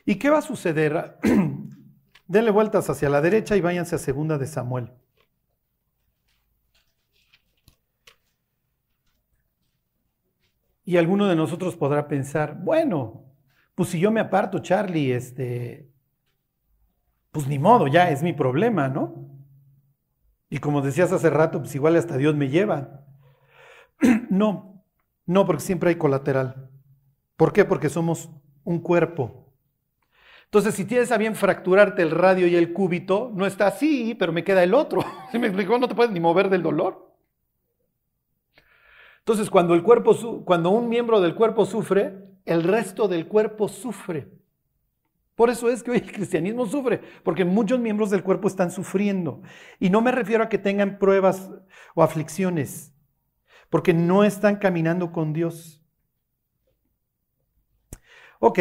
[0.04, 1.18] ¿Y qué va a suceder?
[2.26, 4.92] Denle vueltas hacia la derecha y váyanse a segunda de Samuel.
[10.88, 13.27] Y alguno de nosotros podrá pensar, bueno,
[13.74, 15.92] pues si yo me aparto, Charlie, este,
[17.31, 19.29] pues ni modo, ya es mi problema, ¿no?
[20.48, 23.05] Y como decías hace rato, pues igual hasta Dios me lleva.
[24.31, 24.83] No,
[25.27, 26.70] no, porque siempre hay colateral.
[27.37, 27.66] ¿Por qué?
[27.66, 28.31] Porque somos
[28.64, 29.53] un cuerpo.
[30.44, 34.33] Entonces, si tienes a bien fracturarte el radio y el cúbito, no está así, pero
[34.33, 35.05] me queda el otro.
[35.33, 35.79] ¿Se me explicó?
[35.79, 37.08] No te puedes ni mover del dolor.
[39.28, 44.32] Entonces, cuando, el cuerpo, cuando un miembro del cuerpo sufre, el resto del cuerpo sufre.
[45.34, 49.42] Por eso es que hoy el cristianismo sufre, porque muchos miembros del cuerpo están sufriendo.
[49.78, 51.50] Y no me refiero a que tengan pruebas
[51.94, 52.94] o aflicciones,
[53.68, 55.84] porque no están caminando con Dios.
[58.40, 58.60] Ok,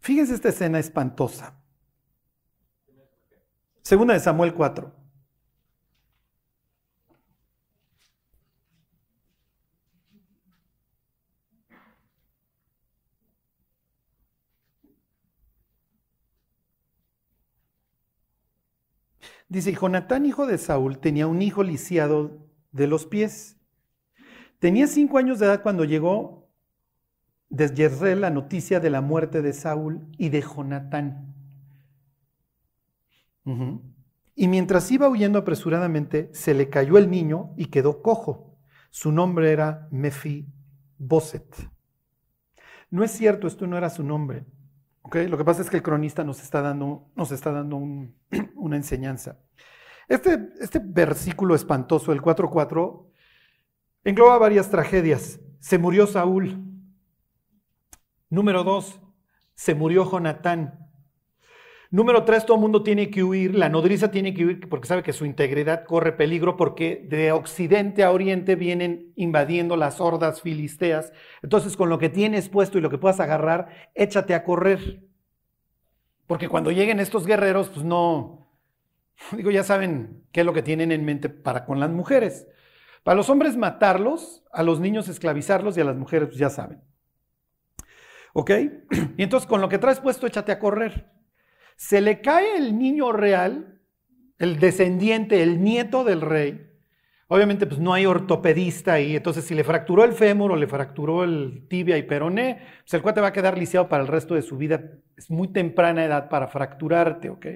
[0.00, 1.54] Fíjense esta escena espantosa.
[3.82, 5.01] Segunda de Samuel 4.
[19.52, 23.60] Dice, y Jonatán, hijo de Saúl, tenía un hijo lisiado de los pies.
[24.58, 26.48] Tenía cinco años de edad cuando llegó
[27.50, 31.34] desde Jezreel la noticia de la muerte de Saúl y de Jonatán.
[34.34, 38.56] Y mientras iba huyendo apresuradamente, se le cayó el niño y quedó cojo.
[38.88, 41.68] Su nombre era Mefiboset.
[42.88, 44.46] No es cierto, esto no era su nombre.
[45.04, 47.76] Lo que pasa es que el cronista nos está dando, nos está dando
[48.56, 49.38] una enseñanza.
[50.08, 53.06] Este, este versículo espantoso, el 4.4,
[54.04, 55.40] engloba varias tragedias.
[55.58, 56.64] Se murió Saúl.
[58.30, 59.00] Número 2,
[59.54, 60.81] se murió Jonatán.
[61.92, 65.02] Número tres, todo el mundo tiene que huir, la nodriza tiene que huir porque sabe
[65.02, 71.12] que su integridad corre peligro porque de occidente a oriente vienen invadiendo las hordas filisteas.
[71.42, 75.02] Entonces, con lo que tienes puesto y lo que puedas agarrar, échate a correr.
[76.26, 78.48] Porque cuando lleguen estos guerreros, pues no,
[79.32, 82.48] digo, ya saben qué es lo que tienen en mente para con las mujeres.
[83.02, 86.80] Para los hombres matarlos, a los niños esclavizarlos y a las mujeres, pues ya saben.
[88.32, 88.50] ¿Ok?
[89.18, 91.12] Y entonces con lo que traes puesto, échate a correr
[91.82, 93.80] se le cae el niño real,
[94.38, 96.70] el descendiente, el nieto del rey.
[97.26, 101.24] Obviamente, pues no hay ortopedista ahí, entonces si le fracturó el fémur o le fracturó
[101.24, 104.42] el tibia y peroné, pues el cuate va a quedar lisiado para el resto de
[104.42, 104.80] su vida.
[105.16, 107.46] Es muy temprana edad para fracturarte, ¿ok?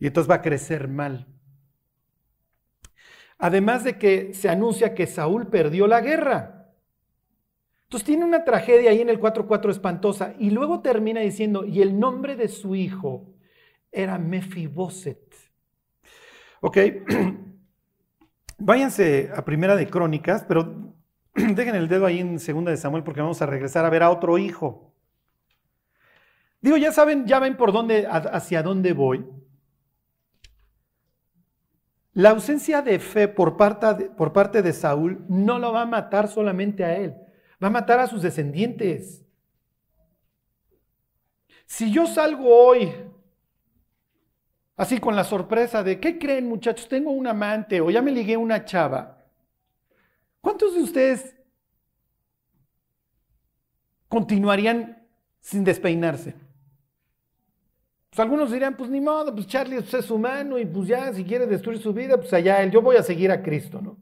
[0.00, 1.28] Y entonces va a crecer mal.
[3.38, 6.51] Además de que se anuncia que Saúl perdió la guerra.
[7.92, 12.00] Entonces tiene una tragedia ahí en el 4.4 espantosa y luego termina diciendo, y el
[12.00, 13.34] nombre de su hijo
[13.90, 15.20] era Mefiboset.
[16.62, 16.78] Ok,
[18.56, 20.94] váyanse a Primera de Crónicas, pero
[21.34, 24.10] dejen el dedo ahí en Segunda de Samuel porque vamos a regresar a ver a
[24.10, 24.94] otro hijo.
[26.62, 29.26] Digo, ya saben, ya ven por dónde, hacia dónde voy.
[32.14, 36.28] La ausencia de fe por parte por parte de Saúl no lo va a matar
[36.28, 37.16] solamente a él
[37.62, 39.24] Va a matar a sus descendientes.
[41.66, 42.92] Si yo salgo hoy
[44.76, 46.88] así con la sorpresa de, ¿qué creen muchachos?
[46.88, 49.24] Tengo un amante o ya me ligué una chava.
[50.40, 51.36] ¿Cuántos de ustedes
[54.08, 55.06] continuarían
[55.40, 56.34] sin despeinarse?
[58.10, 61.46] Pues algunos dirían, pues ni modo, pues Charlie es humano y pues ya, si quiere
[61.46, 63.96] destruir su vida, pues allá él, yo voy a seguir a Cristo, ¿no?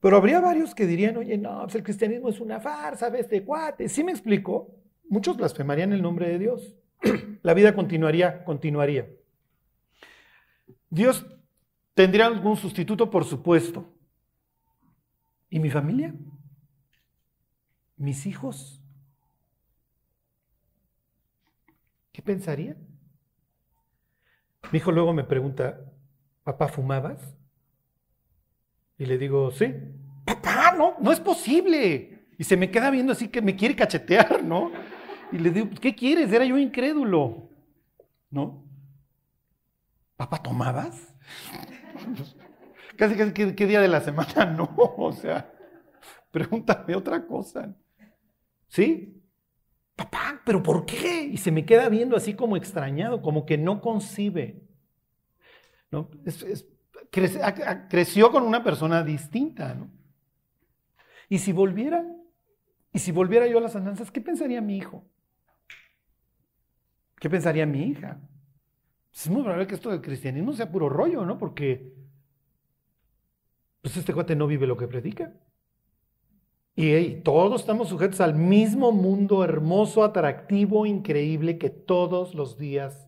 [0.00, 3.44] Pero habría varios que dirían, oye, no, pues el cristianismo es una farsa, ve este
[3.44, 3.88] cuate.
[3.88, 4.74] ¿Sí me explico?
[5.08, 6.76] Muchos blasfemarían el nombre de Dios.
[7.42, 9.08] La vida continuaría, continuaría.
[10.90, 11.26] Dios
[11.94, 13.92] tendría algún sustituto, por supuesto.
[15.50, 16.14] ¿Y mi familia?
[17.96, 18.80] ¿Mis hijos?
[22.12, 22.76] ¿Qué pensaría?
[24.70, 25.80] Mi hijo luego me pregunta,
[26.44, 27.37] papá, ¿fumabas?
[28.98, 29.72] Y le digo, sí.
[30.24, 32.26] Papá, no, no es posible.
[32.36, 34.70] Y se me queda viendo así que me quiere cachetear, ¿no?
[35.32, 36.32] Y le digo, ¿qué quieres?
[36.32, 37.48] Era yo incrédulo,
[38.30, 38.64] ¿no?
[40.16, 41.14] Papá, ¿tomabas?
[42.96, 44.44] casi, casi, ¿qué, día de la semana?
[44.56, 45.52] No, o sea,
[46.30, 47.74] pregúntame otra cosa.
[48.66, 49.22] ¿Sí?
[49.94, 51.22] Papá, ¿pero por qué?
[51.22, 54.62] Y se me queda viendo así como extrañado, como que no concibe.
[55.90, 56.10] ¿No?
[56.24, 56.66] Es, es,
[57.88, 59.90] creció con una persona distinta, ¿no?
[61.28, 62.04] Y si volviera,
[62.92, 65.04] y si volviera yo a las andanzas, ¿qué pensaría mi hijo?
[67.20, 68.20] ¿Qué pensaría mi hija?
[69.10, 71.38] Pues es muy probable que esto del cristianismo sea puro rollo, ¿no?
[71.38, 71.92] Porque
[73.82, 75.32] pues este cuate no vive lo que predica.
[76.76, 83.07] Y todos estamos sujetos al mismo mundo hermoso, atractivo, increíble que todos los días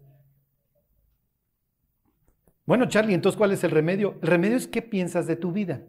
[2.71, 4.15] bueno, Charlie, entonces, ¿cuál es el remedio?
[4.23, 5.83] El remedio es qué piensas de tu vida.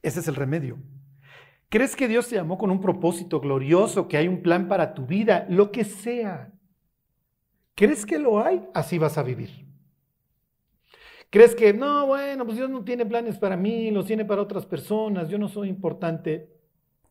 [0.00, 0.78] Ese es el remedio.
[1.68, 5.06] ¿Crees que Dios te llamó con un propósito glorioso, que hay un plan para tu
[5.06, 6.52] vida, lo que sea?
[7.74, 8.64] ¿Crees que lo hay?
[8.74, 9.66] Así vas a vivir.
[11.28, 14.64] ¿Crees que, no, bueno, pues Dios no tiene planes para mí, los tiene para otras
[14.64, 16.48] personas, yo no soy importante?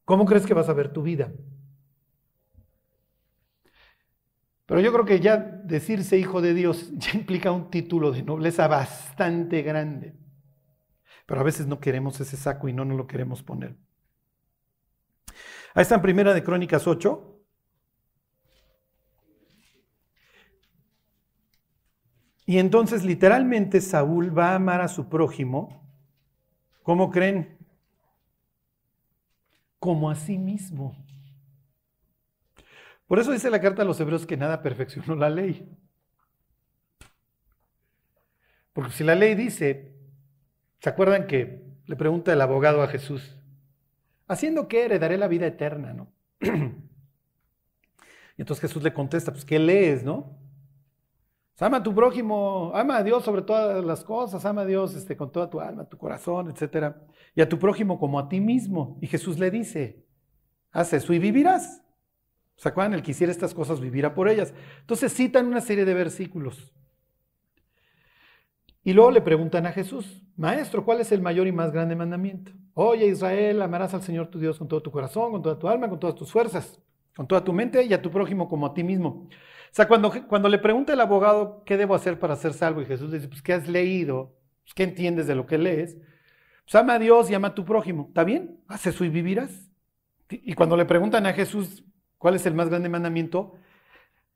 [0.05, 1.29] ¿Cómo crees que vas a ver tu vida?
[4.71, 8.69] Pero yo creo que ya decirse hijo de Dios ya implica un título de nobleza
[8.69, 10.15] bastante grande.
[11.25, 13.75] Pero a veces no queremos ese saco y no nos lo queremos poner.
[15.73, 17.37] Ahí está en Primera de Crónicas 8.
[22.45, 25.85] Y entonces literalmente Saúl va a amar a su prójimo.
[26.81, 27.57] ¿Cómo creen?
[29.79, 31.00] Como a sí mismo.
[33.11, 35.69] Por eso dice la carta a los hebreos que nada perfeccionó la ley.
[38.71, 39.93] Porque si la ley dice,
[40.79, 43.37] ¿se acuerdan que le pregunta el abogado a Jesús?
[44.29, 46.13] ¿Haciendo qué heredaré la vida eterna, no?
[46.39, 46.47] y
[48.37, 50.39] entonces Jesús le contesta, pues, ¿qué lees, no?
[51.51, 54.95] Pues, ama a tu prójimo, ama a Dios sobre todas las cosas, ama a Dios
[54.95, 56.95] este, con toda tu alma, tu corazón, etc.
[57.35, 58.97] Y a tu prójimo como a ti mismo.
[59.01, 60.05] Y Jesús le dice,
[60.71, 61.81] haz eso y vivirás.
[62.61, 62.93] ¿Se acuerdan?
[62.93, 64.53] El que hiciera estas cosas vivirá por ellas.
[64.81, 66.71] Entonces citan una serie de versículos.
[68.83, 72.51] Y luego le preguntan a Jesús, Maestro, ¿cuál es el mayor y más grande mandamiento?
[72.75, 75.89] Oye Israel, amarás al Señor tu Dios con todo tu corazón, con toda tu alma,
[75.89, 76.79] con todas tus fuerzas,
[77.15, 79.27] con toda tu mente y a tu prójimo como a ti mismo.
[79.27, 79.29] O
[79.71, 82.83] sea, cuando, cuando le pregunta el abogado, ¿qué debo hacer para ser salvo?
[82.83, 84.35] Y Jesús le dice, pues, ¿qué has leído?
[84.61, 85.97] Pues, ¿Qué entiendes de lo que lees?
[86.65, 88.05] Pues ama a Dios y ama a tu prójimo.
[88.09, 88.59] ¿Está bien?
[88.67, 89.71] Haz eso y vivirás.
[90.29, 91.83] Y cuando le preguntan a Jesús,
[92.21, 93.55] ¿cuál es el más grande mandamiento?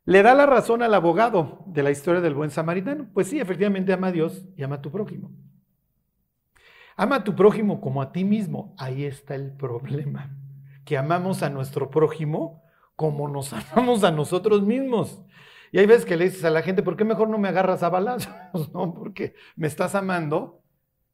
[0.05, 3.07] Le da la razón al abogado de la historia del buen samaritano.
[3.13, 5.31] Pues sí, efectivamente ama a Dios y ama a tu prójimo.
[6.97, 8.73] Ama a tu prójimo como a ti mismo.
[8.79, 10.35] Ahí está el problema.
[10.83, 12.63] Que amamos a nuestro prójimo
[12.95, 15.21] como nos amamos a nosotros mismos.
[15.71, 17.83] Y hay veces que le dices a la gente, ¿por qué mejor no me agarras
[17.83, 18.33] a balazos?
[18.73, 20.63] No, porque me estás amando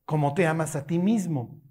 [0.06, 1.62] como te amas a ti mismo.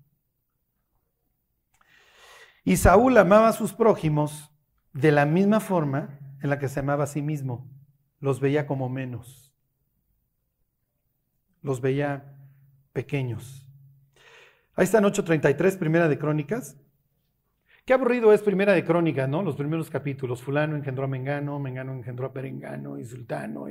[2.65, 4.50] Y Saúl amaba a sus prójimos
[4.93, 7.71] de la misma forma en la que se amaba a sí mismo.
[8.19, 9.55] Los veía como menos.
[11.63, 12.37] Los veía
[12.93, 13.67] pequeños.
[14.75, 16.77] Ahí están 8.33, primera de Crónicas.
[17.85, 19.43] Qué aburrido es Primera de Crónica, ¿no?
[19.43, 20.43] Los primeros capítulos.
[20.43, 23.67] Fulano engendró a Mengano, Mengano engendró a Perengano y Sultano.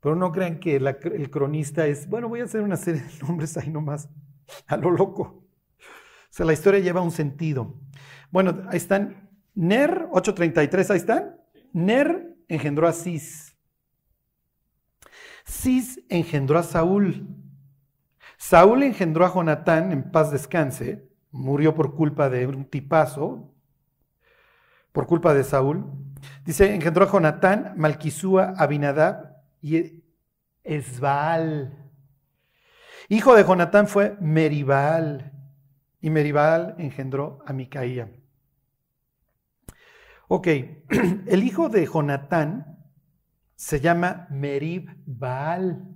[0.00, 3.56] Pero no crean que el cronista es, bueno, voy a hacer una serie de nombres
[3.56, 4.08] ahí nomás,
[4.66, 5.22] a lo loco.
[5.80, 7.80] O sea, la historia lleva un sentido.
[8.30, 9.19] Bueno, ahí están.
[9.54, 11.36] Ner, 833, ahí están.
[11.72, 13.56] Ner engendró a Cis.
[15.44, 17.26] Cis engendró a Saúl.
[18.36, 23.54] Saúl engendró a Jonatán, en paz descanse murió por culpa de un tipazo,
[24.92, 25.86] por culpa de Saúl.
[26.44, 30.02] Dice, engendró a Jonatán, Malquisúa, Abinadab y
[30.64, 31.76] Esbaal.
[33.08, 35.32] Hijo de Jonatán fue Meribal,
[36.00, 38.10] y Meribal engendró a Micaía.
[40.32, 40.46] Ok,
[41.26, 42.78] el hijo de Jonatán
[43.56, 45.88] se llama Meribal.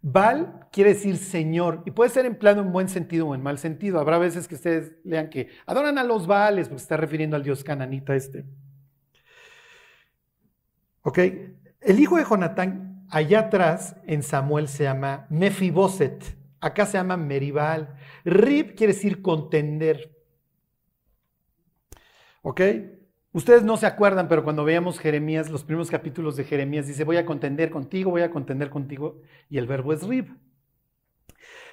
[0.00, 3.98] Baal quiere decir Señor y puede ser empleado en buen sentido o en mal sentido.
[3.98, 7.42] Habrá veces que ustedes lean que adoran a los Baales porque se está refiriendo al
[7.42, 8.44] dios cananita este.
[11.02, 11.18] Ok,
[11.80, 17.96] el hijo de Jonatán allá atrás en Samuel se llama Mefiboset, acá se llama Meribal.
[18.24, 20.16] Rib quiere decir contender.
[22.42, 22.60] ¿Ok?
[23.36, 27.18] Ustedes no se acuerdan, pero cuando veíamos Jeremías, los primeros capítulos de Jeremías, dice, voy
[27.18, 29.20] a contender contigo, voy a contender contigo,
[29.50, 30.34] y el verbo es rib.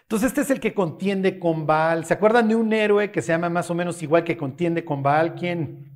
[0.02, 2.04] Entonces este es el que contiende con Baal.
[2.04, 5.04] ¿Se acuerdan de un héroe que se llama más o menos igual que contiende con
[5.04, 5.36] Baal?
[5.36, 5.89] ¿Quién?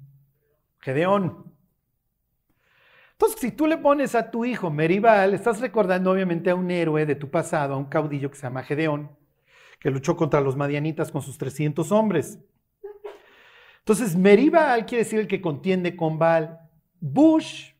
[0.79, 1.53] Gedeón.
[3.11, 7.05] Entonces, si tú le pones a tu hijo Meribal, estás recordando obviamente a un héroe
[7.05, 9.11] de tu pasado, a un caudillo que se llama Gedeón,
[9.81, 12.39] que luchó contra los madianitas con sus 300 hombres.
[13.87, 16.59] Entonces, Meribal quiere decir el que contiende con Baal.
[16.99, 17.71] Bush,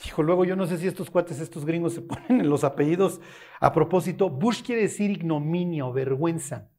[0.00, 3.20] dijo, luego yo no sé si estos cuates, estos gringos se ponen en los apellidos
[3.58, 4.30] a propósito.
[4.30, 6.70] Bush quiere decir ignominia o vergüenza.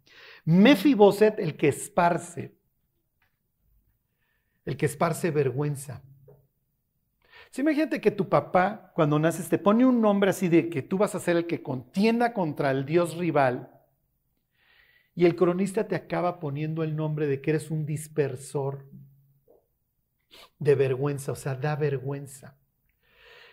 [0.45, 2.55] Mefiboset, el que esparce.
[4.63, 6.01] El que esparce vergüenza.
[7.57, 11.13] Imagínate que tu papá, cuando naces, te pone un nombre así de que tú vas
[11.13, 13.78] a ser el que contienda contra el dios rival
[15.19, 18.85] y el cronista te acaba poniendo el nombre de que eres un dispersor
[20.57, 22.55] de vergüenza, o sea, da vergüenza.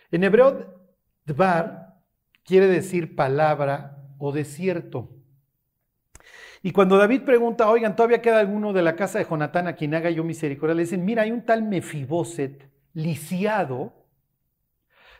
[0.09, 0.79] En hebreo,
[1.25, 1.97] dvar
[2.45, 5.09] quiere decir palabra o desierto.
[6.63, 9.93] Y cuando David pregunta, oigan, ¿todavía queda alguno de la casa de Jonatán a quien
[9.93, 10.73] haga yo misericordia?
[10.73, 13.81] Le dicen, mira, hay un tal Mefiboset, lisiado.
[13.81, 13.93] O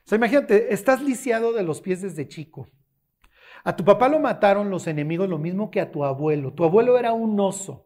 [0.06, 2.70] sea, imagínate, estás lisiado de los pies desde chico.
[3.64, 6.54] A tu papá lo mataron los enemigos lo mismo que a tu abuelo.
[6.54, 7.86] Tu abuelo era un oso.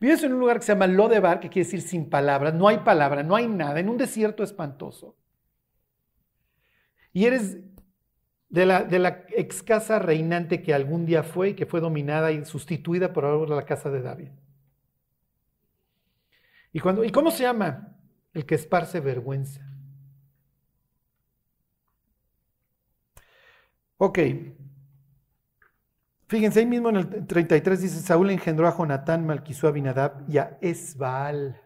[0.00, 2.54] Vives en un lugar que se llama Lodebar, que quiere decir sin palabras.
[2.54, 5.16] No hay palabra, no hay nada, en un desierto espantoso.
[7.12, 7.58] Y eres
[8.48, 12.32] de la, de la ex casa reinante que algún día fue y que fue dominada
[12.32, 14.30] y sustituida por ahora la casa de David.
[16.72, 17.96] ¿Y, cuando, ¿Y cómo se llama?
[18.32, 19.67] El que esparce vergüenza.
[23.98, 24.18] Ok.
[26.28, 30.58] Fíjense, ahí mismo en el 33 dice, Saúl engendró a Jonatán, Malquisú, Abinadab y a
[30.60, 31.60] Esbaal.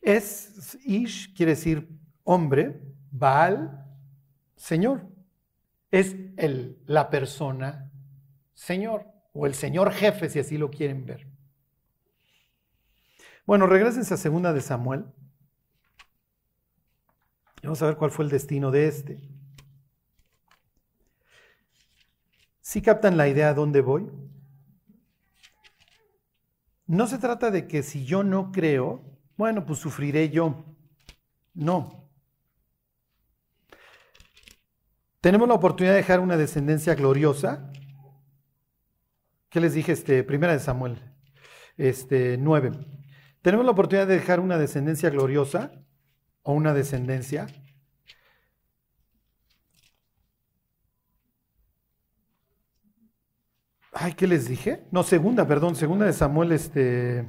[0.00, 1.88] Es, Ish quiere decir
[2.24, 2.80] hombre,
[3.10, 3.86] Baal,
[4.56, 5.06] Señor.
[5.90, 7.90] Es el, la persona
[8.54, 11.26] Señor o el Señor jefe, si así lo quieren ver.
[13.46, 15.04] Bueno, regresen a segunda de Samuel.
[17.62, 19.39] Vamos a ver cuál fue el destino de este.
[22.70, 24.08] ¿Sí captan la idea a dónde voy?
[26.86, 29.02] No se trata de que si yo no creo,
[29.36, 30.76] bueno, pues sufriré yo.
[31.52, 32.08] No.
[35.20, 37.72] Tenemos la oportunidad de dejar una descendencia gloriosa.
[39.48, 39.90] ¿Qué les dije?
[39.90, 41.02] Este, primera de Samuel,
[41.76, 42.70] este, 9.
[43.42, 45.72] Tenemos la oportunidad de dejar una descendencia gloriosa
[46.42, 47.48] o una descendencia.
[54.02, 54.82] Ay, ¿qué les dije?
[54.90, 57.28] No, segunda, perdón, segunda de Samuel, este.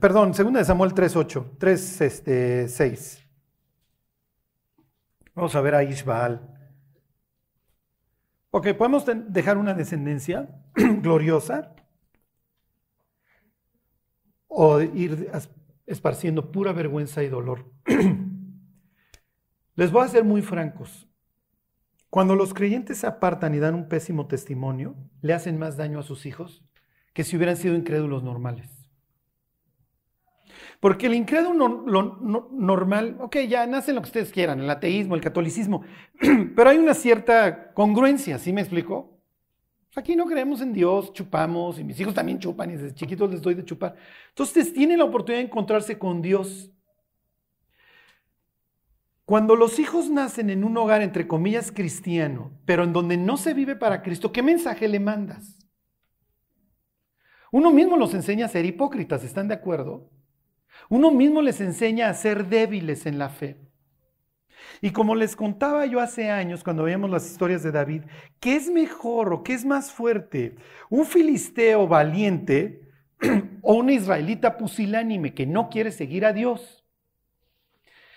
[0.00, 3.26] Perdón, segunda de Samuel 3.8, 3, este, 6.
[5.34, 6.40] Vamos a ver a Ishbaal.
[8.52, 10.63] Ok, podemos dejar una descendencia
[11.02, 11.74] gloriosa
[14.48, 15.30] o ir
[15.86, 17.72] esparciendo pura vergüenza y dolor.
[19.76, 21.08] Les voy a ser muy francos.
[22.08, 26.04] Cuando los creyentes se apartan y dan un pésimo testimonio, le hacen más daño a
[26.04, 26.64] sus hijos
[27.12, 28.70] que si hubieran sido incrédulos normales.
[30.78, 31.84] Porque el incrédulo
[32.52, 35.82] normal, ok, ya nacen lo que ustedes quieran, el ateísmo, el catolicismo,
[36.54, 39.13] pero hay una cierta congruencia, ¿sí me explico?
[39.96, 43.40] Aquí no creemos en Dios, chupamos, y mis hijos también chupan, y desde chiquitos les
[43.40, 43.94] doy de chupar.
[44.30, 46.70] Entonces tienen la oportunidad de encontrarse con Dios.
[49.24, 53.54] Cuando los hijos nacen en un hogar, entre comillas, cristiano, pero en donde no se
[53.54, 55.64] vive para Cristo, ¿qué mensaje le mandas?
[57.52, 60.10] Uno mismo los enseña a ser hipócritas, ¿están de acuerdo?
[60.88, 63.63] Uno mismo les enseña a ser débiles en la fe.
[64.84, 68.02] Y como les contaba yo hace años cuando veíamos las historias de David,
[68.38, 70.56] ¿qué es mejor o qué es más fuerte?
[70.90, 72.82] ¿Un filisteo valiente
[73.62, 76.84] o un israelita pusilánime que no quiere seguir a Dios?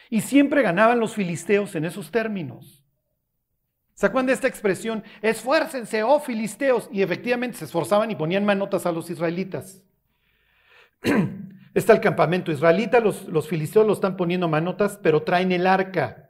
[0.10, 2.86] Y siempre ganaban los filisteos en esos términos.
[3.94, 5.06] ¿Se de esta expresión?
[5.22, 6.90] Esfuércense, oh filisteos.
[6.92, 9.86] Y efectivamente se esforzaban y ponían manotas a los israelitas.
[11.74, 16.27] Está el campamento israelita, los, los filisteos lo están poniendo manotas, pero traen el arca.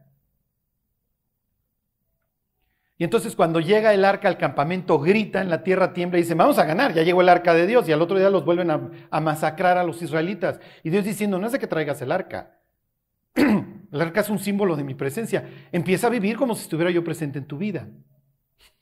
[2.97, 6.57] Y entonces cuando llega el arca al campamento, gritan, la tierra tiembla y dicen, vamos
[6.57, 7.87] a ganar, ya llegó el arca de Dios.
[7.87, 10.59] Y al otro día los vuelven a, a masacrar a los israelitas.
[10.83, 12.59] Y Dios diciendo, no es de que traigas el arca.
[13.35, 15.47] el arca es un símbolo de mi presencia.
[15.71, 17.87] Empieza a vivir como si estuviera yo presente en tu vida.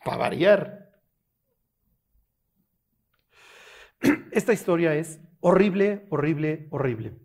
[0.03, 0.91] Para variar.
[4.31, 7.19] Esta historia es Horrible, horrible, horrible.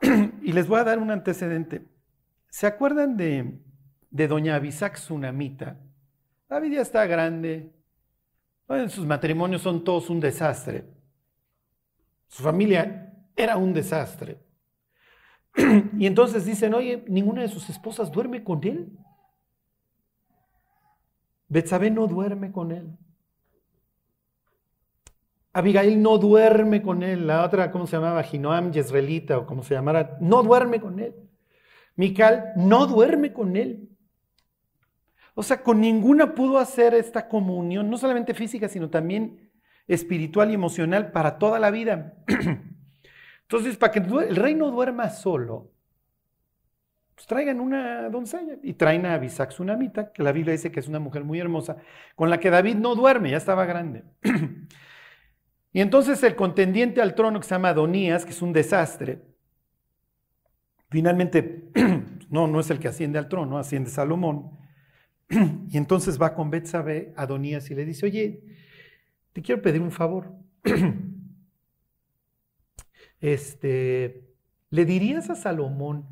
[0.40, 1.84] Y les voy a dar un antecedente.
[2.48, 3.60] ¿Se acuerdan de,
[4.10, 5.78] de doña Abisac Tsunamita?
[6.48, 7.72] David ya está grande.
[8.88, 10.84] Sus matrimonios son todos un desastre.
[12.28, 14.40] Su familia era un desastre.
[15.98, 18.88] Y entonces dicen, oye, ninguna de sus esposas duerme con él.
[21.48, 22.96] Betsabé no duerme con él.
[25.52, 28.22] Abigail no duerme con él, la otra, ¿cómo se llamaba?
[28.22, 31.14] Ginoam, Jezreelita o como se llamara, no duerme con él.
[31.96, 33.89] Mical no duerme con él.
[35.34, 39.50] O sea, con ninguna pudo hacer esta comunión, no solamente física, sino también
[39.86, 42.14] espiritual y emocional para toda la vida.
[43.42, 45.72] Entonces, para que el rey no duerma solo,
[47.14, 50.88] pues traigan una doncella y traen a Abisac Sunamita, que la Biblia dice que es
[50.88, 51.76] una mujer muy hermosa,
[52.14, 54.04] con la que David no duerme, ya estaba grande.
[55.72, 59.22] Y entonces el contendiente al trono que se llama Adonías, que es un desastre,
[60.90, 61.70] finalmente
[62.28, 64.59] no, no es el que asciende al trono, asciende Salomón.
[65.70, 68.42] Y entonces va con Betsabé, Adonías, y le dice, oye,
[69.32, 70.32] te quiero pedir un favor.
[73.22, 74.24] Este,
[74.70, 76.06] ¿le dirías a Salomón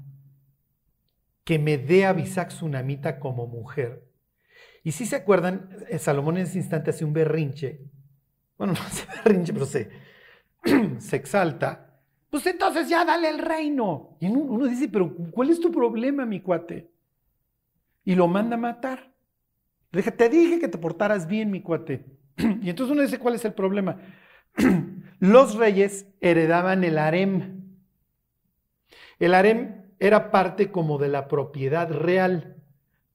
[1.42, 4.04] que me dé a Bisac Tsunamita como mujer?
[4.84, 7.80] Y si se acuerdan, eh, Salomón en ese instante hace un berrinche
[8.58, 9.88] bueno, no se berrinche, pero se,
[10.98, 14.16] se exalta, pues entonces ya dale el reino.
[14.20, 16.90] Y uno dice, pero ¿cuál es tu problema, mi cuate?
[18.04, 19.12] Y lo manda a matar.
[19.90, 22.04] Le dije, te dije que te portaras bien, mi cuate.
[22.62, 23.98] Y entonces uno dice, ¿cuál es el problema?
[25.20, 27.78] Los reyes heredaban el harem.
[29.18, 32.56] El harem era parte como de la propiedad real.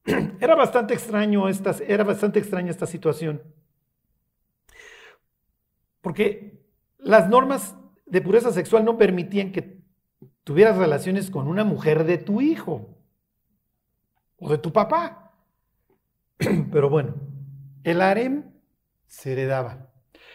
[0.42, 3.42] Era bastante extraño esta, era bastante extraña esta situación.
[6.02, 6.60] Porque
[6.98, 9.78] las normas de pureza sexual no permitían que
[10.44, 12.93] tuvieras relaciones con una mujer de tu hijo
[14.44, 15.32] o de tu papá.
[16.72, 17.16] Pero bueno,
[17.84, 18.52] el harem
[19.08, 19.90] se heredaba.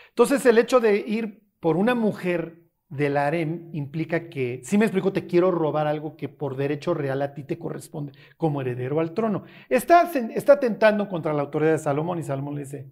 [0.09, 5.13] Entonces el hecho de ir por una mujer del harem implica que, si me explico,
[5.13, 9.13] te quiero robar algo que por derecho real a ti te corresponde como heredero al
[9.13, 9.45] trono.
[9.69, 12.89] Está, está tentando contra la autoridad de Salomón y Salomón le dice,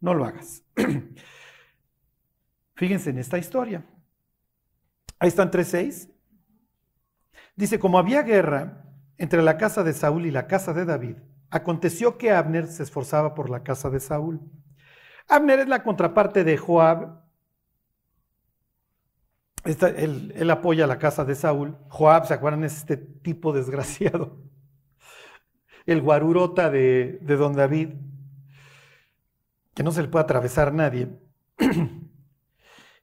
[0.00, 0.62] no lo hagas.
[2.74, 3.84] Fíjense en esta historia.
[5.18, 6.08] Ahí están 3.6.
[7.56, 8.89] Dice, como había guerra
[9.20, 11.16] entre la casa de Saúl y la casa de David,
[11.50, 14.40] aconteció que Abner se esforzaba por la casa de Saúl.
[15.28, 17.20] Abner es la contraparte de Joab
[19.64, 21.76] él, apoya la casa de Saúl.
[21.88, 22.64] Joab, ¿se acuerdan?
[22.64, 24.38] Es este tipo desgraciado.
[25.84, 27.90] El guarurota de, don David,
[29.74, 31.10] que no se le puede atravesar nadie.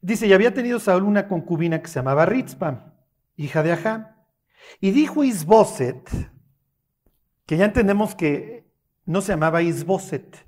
[0.01, 2.95] Dice, y había tenido Saúl una concubina que se llamaba Ritzpa,
[3.35, 4.16] hija de Ajá.
[4.79, 6.09] Y dijo Isboset,
[7.45, 8.69] que ya entendemos que
[9.05, 10.45] no se llamaba Isboset,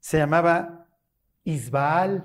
[0.00, 0.88] se llamaba
[1.44, 2.24] Isbaal.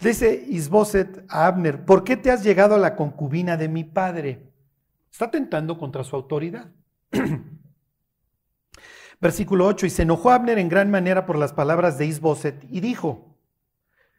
[0.00, 4.50] Dice Isboset a Abner, ¿por qué te has llegado a la concubina de mi padre?
[5.12, 6.70] Está tentando contra su autoridad.
[9.20, 12.80] Versículo 8, y se enojó Abner en gran manera por las palabras de Isboset y
[12.80, 13.36] dijo,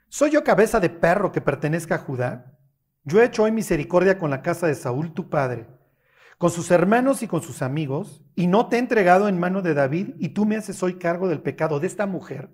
[0.09, 2.59] ¿soy yo cabeza de perro que pertenezca a Judá?
[3.03, 5.67] Yo he hecho hoy misericordia con la casa de Saúl tu padre,
[6.37, 9.73] con sus hermanos y con sus amigos, y no te he entregado en mano de
[9.73, 12.49] David, y tú me haces hoy cargo del pecado de esta mujer.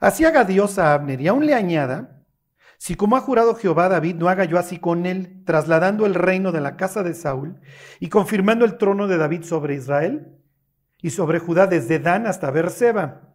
[0.00, 2.20] Así haga Dios a Abner, y aún le añada,
[2.78, 6.50] si como ha jurado Jehová David, no haga yo así con él, trasladando el reino
[6.50, 7.60] de la casa de Saúl
[8.00, 10.38] y confirmando el trono de David sobre Israel
[11.02, 13.34] y sobre Judá desde Dan hasta Berseba.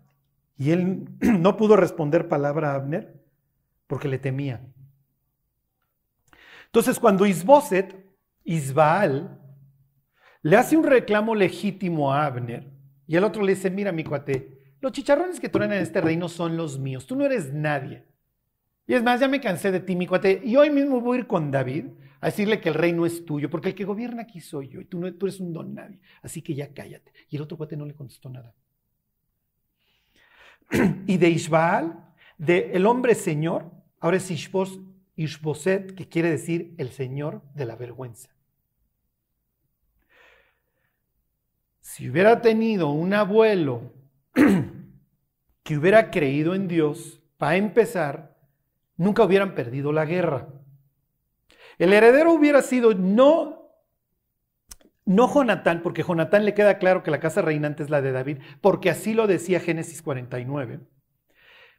[0.57, 3.21] Y él no pudo responder palabra a Abner
[3.85, 4.65] porque le temía.
[6.75, 7.95] Entonces, cuando Isboset,
[8.43, 9.39] Isbaal,
[10.41, 12.69] le hace un reclamo legítimo a Abner,
[13.07, 16.27] y el otro le dice: Mira, mi cuate, los chicharrones que truenan en este reino
[16.27, 18.03] son los míos, tú no eres nadie.
[18.87, 20.41] Y es más, ya me cansé de ti, mi cuate.
[20.43, 21.85] Y hoy mismo voy a ir con David
[22.19, 24.85] a decirle que el reino es tuyo, porque el que gobierna aquí soy yo y
[24.85, 26.01] tú, no, tú eres un don nadie.
[26.23, 27.13] Así que ya cállate.
[27.29, 28.53] Y el otro cuate no le contestó nada.
[31.07, 32.03] Y de Ishbaal,
[32.37, 33.71] de el hombre señor,
[34.01, 34.81] ahora es Ishbos,
[35.15, 38.29] Ishboset, que quiere decir el señor de la vergüenza.
[41.79, 43.93] Si hubiera tenido un abuelo
[45.63, 48.37] que hubiera creído en Dios, para empezar,
[48.97, 50.47] nunca hubieran perdido la guerra.
[51.77, 53.71] El heredero hubiera sido no,
[55.05, 58.39] no Jonatán, porque Jonatán le queda claro que la casa reinante es la de David,
[58.61, 60.79] porque así lo decía Génesis 49.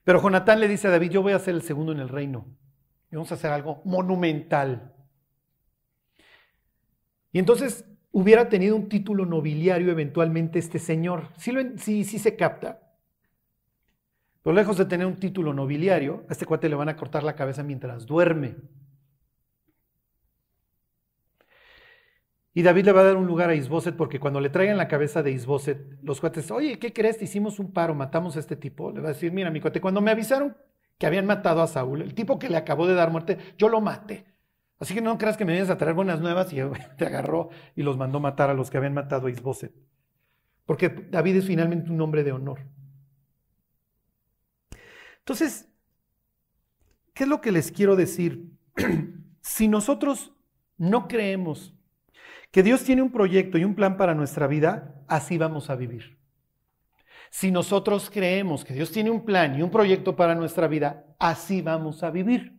[0.05, 2.47] Pero Jonatán le dice a David, yo voy a ser el segundo en el reino.
[3.17, 4.93] Vamos a hacer algo monumental.
[7.33, 11.31] Y entonces hubiera tenido un título nobiliario eventualmente este señor.
[11.39, 12.81] Sí, sí se capta.
[14.43, 17.35] Pero lejos de tener un título nobiliario, a este cuate le van a cortar la
[17.35, 18.57] cabeza mientras duerme.
[22.53, 24.89] Y David le va a dar un lugar a Isboset porque cuando le traigan la
[24.89, 27.21] cabeza de Isboset, los cuates, oye, ¿qué crees?
[27.23, 28.93] Hicimos un paro, matamos a este tipo.
[28.93, 30.55] Le va a decir, mira, mi cuate, cuando me avisaron
[30.99, 33.81] que habían matado a Saúl, el tipo que le acabó de dar muerte, yo lo
[33.81, 34.27] maté.
[34.79, 36.57] Así que no creas que me vienes a traer buenas nuevas y
[36.99, 39.73] te agarró y los mandó matar a los que habían matado a Isboset.
[40.65, 42.61] Porque David es finalmente un hombre de honor.
[45.19, 45.69] Entonces,
[47.15, 48.53] ¿qué es lo que les quiero decir?
[49.41, 50.33] si nosotros
[50.77, 51.75] no creemos
[52.51, 56.19] que Dios tiene un proyecto y un plan para nuestra vida, así vamos a vivir.
[57.39, 61.61] Si nosotros creemos que Dios tiene un plan y un proyecto para nuestra vida, así
[61.61, 62.59] vamos a vivir.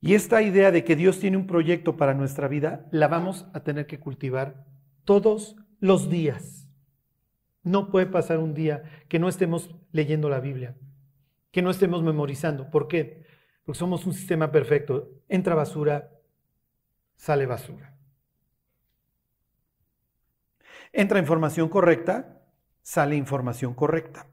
[0.00, 3.60] Y esta idea de que Dios tiene un proyecto para nuestra vida, la vamos a
[3.60, 4.64] tener que cultivar
[5.04, 6.70] todos los días.
[7.64, 10.74] No puede pasar un día que no estemos leyendo la Biblia,
[11.50, 12.70] que no estemos memorizando.
[12.70, 13.26] ¿Por qué?
[13.66, 15.10] Porque somos un sistema perfecto.
[15.28, 16.08] Entra basura,
[17.14, 17.91] sale basura.
[20.92, 22.42] Entra información correcta,
[22.82, 24.26] sale información correcta.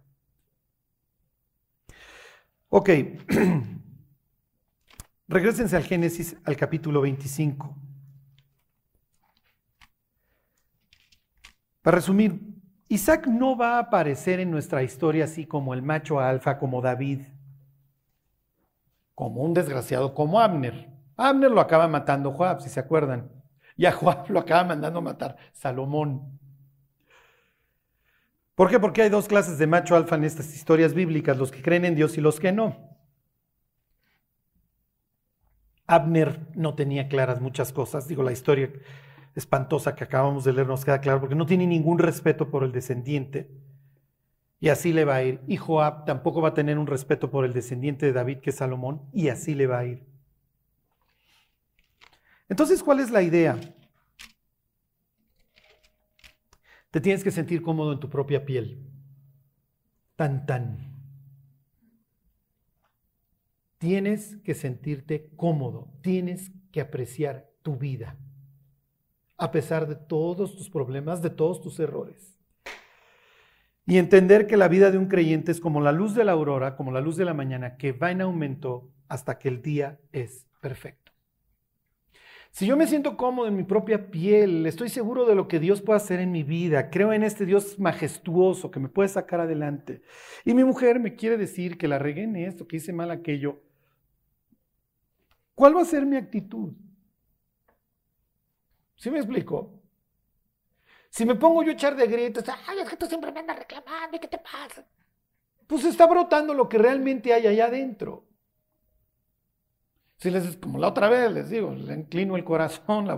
[2.67, 2.89] Ok,
[5.27, 7.75] regresense al Génesis, al capítulo 25.
[11.81, 12.41] Para resumir,
[12.89, 17.21] Isaac no va a aparecer en nuestra historia así como el macho alfa, como David,
[19.15, 20.89] como un desgraciado, como Abner.
[21.15, 23.31] Abner lo acaba matando Joab, si se acuerdan.
[23.77, 26.39] Y a Joab lo acaba mandando matar Salomón.
[28.59, 28.77] ¿Por qué?
[28.77, 31.95] Porque hay dos clases de macho alfa en estas historias bíblicas, los que creen en
[31.95, 32.75] Dios y los que no.
[35.87, 38.69] Abner no tenía claras muchas cosas, digo, la historia
[39.33, 42.73] espantosa que acabamos de leer nos queda claro, porque no tiene ningún respeto por el
[42.73, 43.49] descendiente,
[44.59, 45.39] y así le va a ir.
[45.47, 48.57] Y Joab tampoco va a tener un respeto por el descendiente de David, que es
[48.57, 50.05] Salomón, y así le va a ir.
[52.49, 53.57] Entonces, ¿cuál es la idea?
[56.91, 58.85] Te tienes que sentir cómodo en tu propia piel.
[60.15, 60.89] Tan, tan.
[63.77, 68.17] Tienes que sentirte cómodo, tienes que apreciar tu vida,
[69.37, 72.37] a pesar de todos tus problemas, de todos tus errores.
[73.85, 76.75] Y entender que la vida de un creyente es como la luz de la aurora,
[76.75, 80.45] como la luz de la mañana, que va en aumento hasta que el día es
[80.59, 80.98] perfecto.
[82.51, 85.81] Si yo me siento cómodo en mi propia piel, estoy seguro de lo que Dios
[85.81, 90.01] puede hacer en mi vida, creo en este Dios majestuoso que me puede sacar adelante,
[90.43, 93.61] y mi mujer me quiere decir que la regué en esto, que hice mal aquello,
[95.55, 96.73] ¿cuál va a ser mi actitud?
[98.95, 99.79] ¿Sí me explico?
[101.09, 103.57] Si me pongo yo a echar de gritos, ay, es que tú siempre me andas
[103.57, 104.85] reclamando, ¿qué te pasa?
[105.65, 108.28] Pues está brotando lo que realmente hay allá adentro.
[110.19, 113.17] Si les, como la otra vez les digo, le inclino el corazón, la,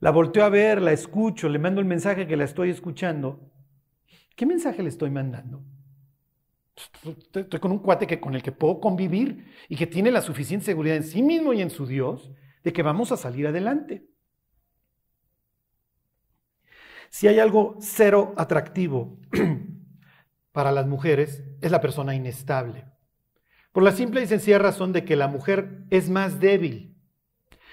[0.00, 3.52] la volteo a ver, la escucho, le mando el mensaje que la estoy escuchando.
[4.34, 5.62] ¿Qué mensaje le estoy mandando?
[7.34, 10.66] Estoy con un cuate que, con el que puedo convivir y que tiene la suficiente
[10.66, 12.32] seguridad en sí mismo y en su Dios
[12.64, 14.06] de que vamos a salir adelante.
[17.10, 19.18] Si hay algo cero atractivo
[20.52, 22.95] para las mujeres, es la persona inestable.
[23.76, 26.96] Por la simple y sencilla razón de que la mujer es más débil.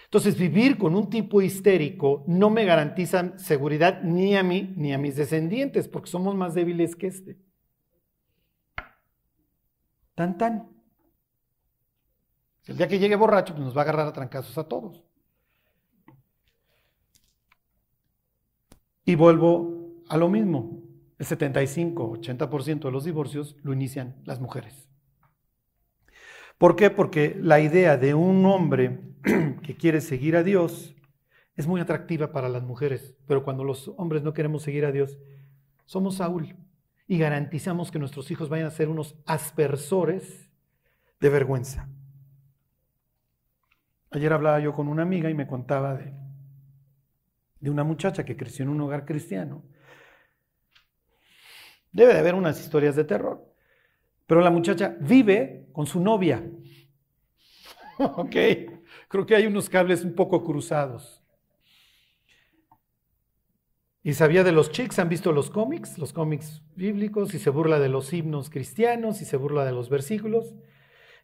[0.03, 4.97] Entonces, vivir con un tipo histérico no me garantiza seguridad ni a mí ni a
[4.97, 7.39] mis descendientes, porque somos más débiles que este.
[10.13, 10.67] Tan, tan.
[12.65, 15.05] El día que llegue borracho, pues nos va a agarrar a trancazos a todos.
[19.05, 20.83] Y vuelvo a lo mismo.
[21.17, 24.89] El 75, 80% de los divorcios lo inician las mujeres.
[26.57, 26.89] ¿Por qué?
[26.89, 28.99] Porque la idea de un hombre
[29.63, 30.95] que quiere seguir a Dios
[31.55, 35.17] es muy atractiva para las mujeres, pero cuando los hombres no queremos seguir a Dios,
[35.85, 36.55] somos Saúl
[37.07, 40.49] y garantizamos que nuestros hijos vayan a ser unos aspersores
[41.19, 41.87] de vergüenza.
[44.11, 46.13] Ayer hablaba yo con una amiga y me contaba de,
[47.59, 49.63] de una muchacha que creció en un hogar cristiano.
[51.91, 53.52] Debe de haber unas historias de terror.
[54.33, 56.43] Pero la muchacha vive con su novia.
[57.99, 58.35] ok,
[59.07, 61.21] creo que hay unos cables un poco cruzados.
[64.01, 67.77] Y sabía de los chicks, han visto los cómics, los cómics bíblicos, y se burla
[67.77, 70.55] de los himnos cristianos, y se burla de los versículos.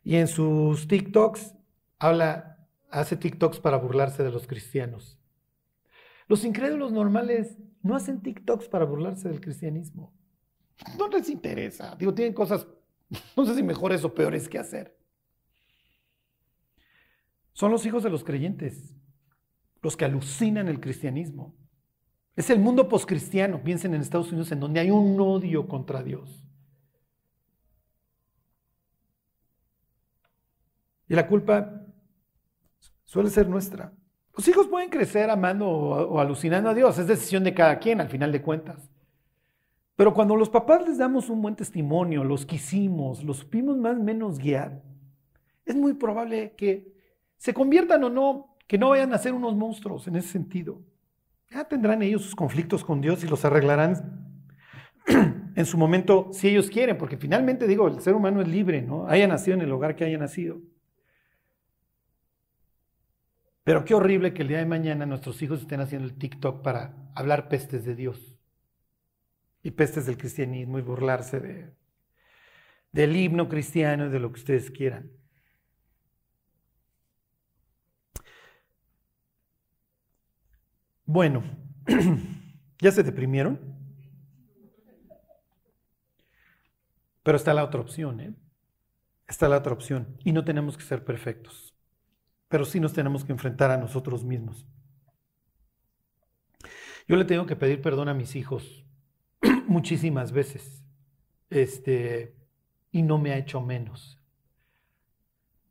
[0.04, 1.56] Y en sus TikToks
[1.98, 2.60] habla,
[2.92, 5.18] hace TikToks para burlarse de los cristianos.
[6.28, 10.14] Los incrédulos normales no hacen TikToks para burlarse del cristianismo.
[11.00, 11.96] No les interesa.
[11.96, 12.68] Digo, tienen cosas
[13.36, 14.98] No sé si mejores o peores que hacer.
[17.54, 18.96] Son los hijos de los creyentes,
[19.82, 21.56] los que alucinan el cristianismo.
[22.36, 26.46] Es el mundo poscristiano, piensen en Estados Unidos, en donde hay un odio contra Dios.
[31.10, 31.86] Y la culpa
[33.04, 33.92] suele ser nuestra.
[34.38, 38.08] Los hijos pueden crecer amando o, alucinando a Dios, es decisión de cada quien al
[38.08, 38.90] final de cuentas.
[40.00, 44.02] Pero cuando los papás les damos un buen testimonio, los quisimos, los supimos más o
[44.02, 44.82] menos guiar,
[45.66, 46.94] es muy probable que
[47.36, 50.82] se conviertan o no, que no vayan a ser unos monstruos en ese sentido.
[51.52, 54.40] Ya tendrán ellos sus conflictos con Dios y los arreglarán
[55.56, 59.06] en su momento si ellos quieren, porque finalmente digo, el ser humano es libre, ¿no?
[59.06, 60.62] Haya nacido en el hogar que haya nacido.
[63.66, 67.12] Pero qué horrible que el día de mañana nuestros hijos estén haciendo el TikTok para
[67.16, 68.39] hablar pestes de Dios
[69.64, 71.74] y pestes del cristianismo y burlarse de,
[72.92, 75.12] del himno cristiano y de lo que ustedes quieran.
[81.06, 81.44] Bueno,
[82.80, 83.60] ¿ya se deprimieron?
[87.24, 88.34] Pero está la otra opción, ¿eh?
[89.28, 90.18] Está la otra opción.
[90.24, 91.76] Y no tenemos que ser perfectos,
[92.48, 94.68] pero sí nos tenemos que enfrentar a nosotros mismos.
[97.08, 98.86] Yo le tengo que pedir perdón a mis hijos
[99.70, 100.84] muchísimas veces.
[101.50, 102.36] Este,
[102.92, 104.20] y no me ha hecho menos.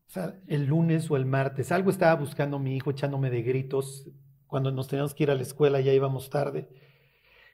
[0.08, 4.08] o sea, el lunes o el martes, algo estaba buscando mi hijo echándome de gritos
[4.46, 6.68] cuando nos teníamos que ir a la escuela, ya íbamos tarde.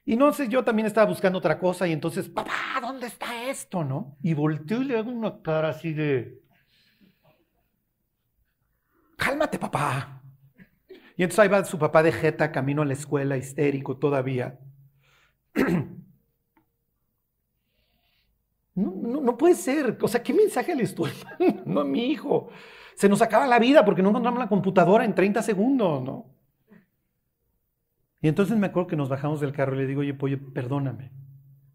[0.05, 3.83] Y no sé, yo también estaba buscando otra cosa y entonces, papá, ¿dónde está esto,
[3.83, 4.17] no?
[4.21, 6.41] Y volteo y le hago una cara así de,
[9.17, 10.21] cálmate, papá.
[11.17, 14.59] Y entonces ahí va su papá de jeta, camino a la escuela, histérico todavía.
[18.75, 19.97] No, no, no, puede ser.
[20.01, 21.11] O sea, ¿qué mensaje le estoy
[21.65, 22.49] No, mi hijo.
[22.95, 26.25] Se nos acaba la vida porque no encontramos la computadora en 30 segundos, ¿no?
[28.21, 31.11] Y entonces me acuerdo que nos bajamos del carro y le digo, oye, pollo, perdóname,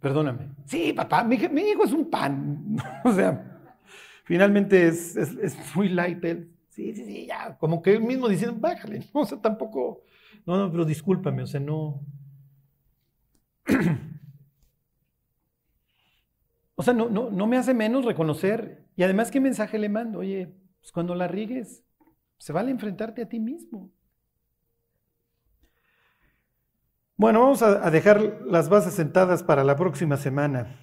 [0.00, 0.48] perdóname.
[0.64, 2.76] Sí, papá, mi, hijo es un pan.
[3.04, 3.60] o sea,
[4.24, 6.50] finalmente es, es, muy light él.
[6.70, 7.56] Sí, sí, sí, ya.
[7.58, 9.04] Como que él mismo diciendo, bájale.
[9.12, 10.02] O sea, tampoco.
[10.44, 12.00] No, no, pero discúlpame, o sea, no.
[16.80, 18.86] O sea, no, no, no me hace menos reconocer.
[18.96, 20.20] Y además, ¿qué mensaje le mando?
[20.20, 21.84] Oye, pues cuando la rigues,
[22.38, 23.92] se vale enfrentarte a ti mismo.
[27.16, 30.74] Bueno, vamos a, dejar las bases sentadas para la próxima semana.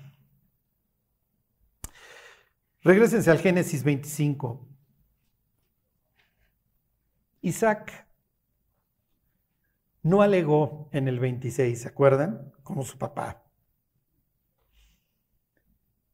[2.83, 4.69] Regrésense al Génesis 25.
[7.41, 8.07] Isaac
[10.03, 12.53] no alegó en el 26, ¿se acuerdan?
[12.61, 13.46] Como su papá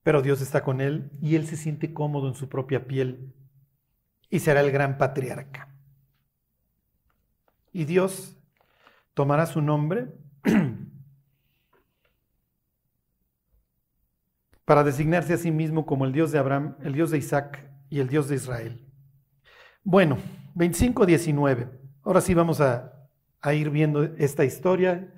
[0.04, 3.34] pero Dios está con él y él se siente cómodo en su propia piel
[4.30, 5.70] y será el gran patriarca.
[7.72, 8.38] Y Dios
[9.14, 10.14] tomará su nombre
[14.66, 18.00] para designarse a sí mismo como el Dios de Abraham, el Dios de Isaac y
[18.00, 18.86] el Dios de Israel.
[19.84, 20.18] Bueno,
[20.56, 21.80] 25-19.
[22.04, 22.94] Ahora sí vamos a,
[23.42, 25.14] a ir viendo esta historia.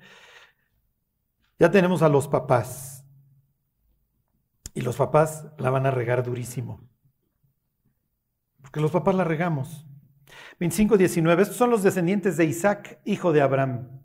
[1.57, 2.94] Ya tenemos a los papás.
[4.75, 6.87] Y los papás la van a regar durísimo.
[8.61, 9.87] Porque los papás la regamos.
[10.59, 11.41] 25, 19.
[11.41, 14.01] Estos son los descendientes de Isaac, hijo de Abraham.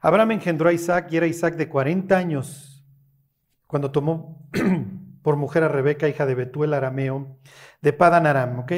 [0.00, 2.84] Abraham engendró a Isaac y era Isaac de 40 años
[3.66, 4.48] cuando tomó
[5.22, 7.38] por mujer a Rebeca, hija de Betuel arameo,
[7.82, 8.72] de Padan Aram, ¿ok?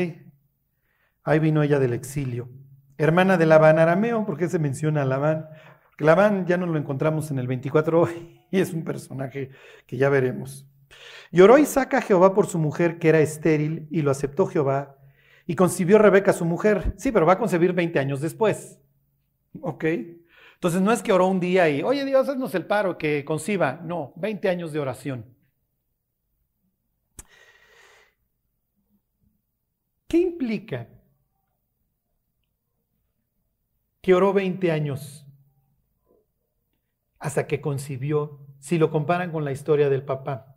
[1.22, 2.48] Ahí vino ella del exilio.
[2.96, 5.48] Hermana de Labán arameo, ¿por qué se menciona a Labán?
[5.84, 8.08] Porque Labán ya no lo encontramos en el 24
[8.50, 9.50] y es un personaje
[9.86, 10.67] que ya veremos.
[11.30, 14.96] Lloró Isaac a Jehová por su mujer que era estéril y lo aceptó Jehová.
[15.46, 16.94] Y concibió Rebeca su mujer.
[16.96, 18.78] Sí, pero va a concebir 20 años después.
[19.60, 19.84] ¿Ok?
[20.54, 23.80] Entonces no es que oró un día y, oye Dios, haznos el paro, que conciba.
[23.84, 25.24] No, 20 años de oración.
[30.08, 30.88] ¿Qué implica
[34.00, 35.26] que oró 20 años
[37.18, 40.47] hasta que concibió, si lo comparan con la historia del papá?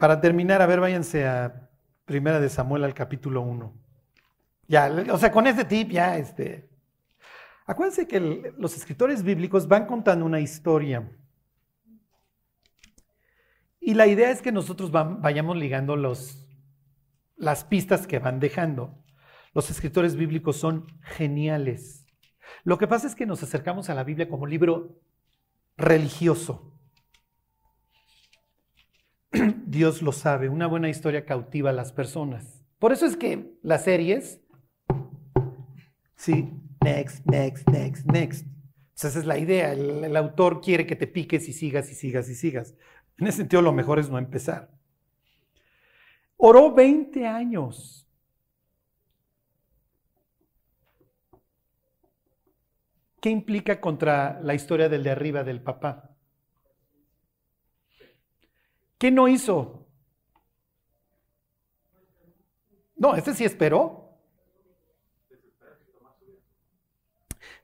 [0.00, 1.68] Para terminar, a ver, váyanse a
[2.06, 3.74] Primera de Samuel al capítulo 1.
[4.66, 6.70] Ya, o sea, con este tip ya, este...
[7.66, 11.06] Acuérdense que los escritores bíblicos van contando una historia.
[13.78, 16.48] Y la idea es que nosotros vayamos ligando los,
[17.36, 19.04] las pistas que van dejando.
[19.52, 22.06] Los escritores bíblicos son geniales.
[22.64, 24.98] Lo que pasa es que nos acercamos a la Biblia como libro
[25.76, 26.79] religioso.
[29.66, 32.64] Dios lo sabe, una buena historia cautiva a las personas.
[32.78, 34.40] Por eso es que las series,
[36.16, 36.50] sí,
[36.82, 38.46] next, next, next, next.
[38.96, 42.28] esa es la idea, el, el autor quiere que te piques y sigas y sigas
[42.28, 42.74] y sigas.
[43.18, 44.70] En ese sentido, lo mejor es no empezar.
[46.38, 48.08] Oró 20 años.
[53.20, 56.09] ¿Qué implica contra la historia del de arriba del papá?
[59.00, 59.86] ¿Qué no hizo?
[62.96, 64.18] No, este sí esperó.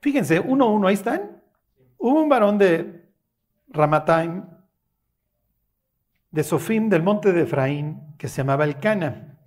[0.01, 1.43] Fíjense, uno a uno, ahí están.
[1.99, 3.07] Hubo un varón de
[3.67, 4.45] Ramataim,
[6.31, 9.37] de Sofim, del monte de Efraín, que se llamaba Elcana,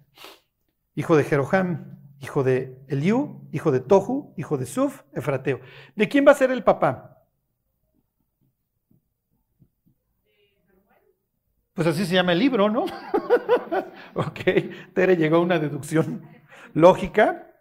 [0.94, 5.60] hijo de Jeroham, hijo de Eliú, hijo de Tohu, hijo de Suf, Efrateo.
[5.96, 7.19] ¿De quién va a ser el papá?
[11.80, 12.84] Pues así se llama el libro, ¿no?
[14.14, 14.38] ok,
[14.92, 16.28] Tere llegó a una deducción
[16.74, 17.54] lógica.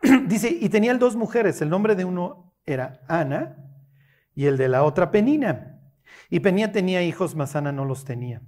[0.28, 3.58] Dice, y tenían dos mujeres, el nombre de uno era Ana
[4.34, 5.78] y el de la otra Penina.
[6.30, 8.40] Y Penina tenía hijos, mas Ana no los tenía.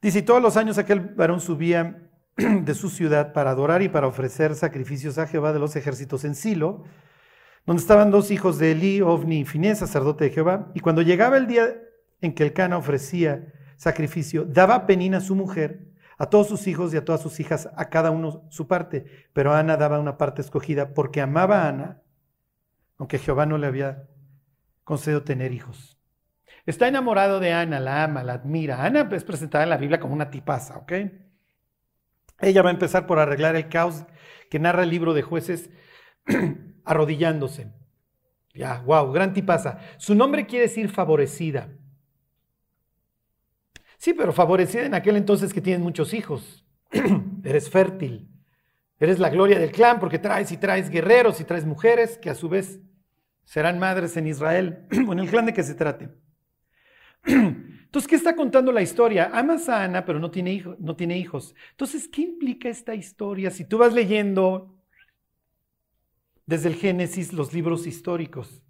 [0.00, 4.06] Dice, y todos los años aquel varón subía de su ciudad para adorar y para
[4.06, 6.84] ofrecer sacrificios a Jehová de los ejércitos en Silo,
[7.66, 10.70] donde estaban dos hijos de Eli, Ovni y Finés, sacerdote de Jehová.
[10.74, 11.66] Y cuando llegaba el día
[12.20, 15.86] en que el Cana ofrecía sacrificio, daba a Penina a su mujer,
[16.18, 19.06] a todos sus hijos y a todas sus hijas, a cada uno su parte.
[19.32, 22.02] Pero Ana daba una parte escogida porque amaba a Ana,
[22.98, 24.08] aunque Jehová no le había
[24.84, 25.98] concedido tener hijos.
[26.66, 28.84] Está enamorado de Ana, la ama, la admira.
[28.84, 30.92] Ana es presentada en la Biblia como una tipaza, ¿ok?
[32.40, 34.04] Ella va a empezar por arreglar el caos
[34.50, 35.70] que narra el libro de jueces
[36.90, 37.72] arrodillándose.
[38.52, 39.78] Ya, wow, gran tipaza.
[39.96, 41.68] Su nombre quiere decir favorecida.
[43.96, 46.64] Sí, pero favorecida en aquel entonces que tienes muchos hijos.
[47.44, 48.28] Eres fértil.
[48.98, 52.34] Eres la gloria del clan porque traes y traes guerreros y traes mujeres que a
[52.34, 52.80] su vez
[53.44, 56.10] serán madres en Israel, o en el clan de que se trate.
[57.24, 59.30] Entonces, ¿qué está contando la historia?
[59.32, 61.54] Amas a Ana, pero no tiene, hijo, no tiene hijos.
[61.72, 63.50] Entonces, ¿qué implica esta historia?
[63.50, 64.79] Si tú vas leyendo
[66.50, 68.60] desde el Génesis los libros históricos.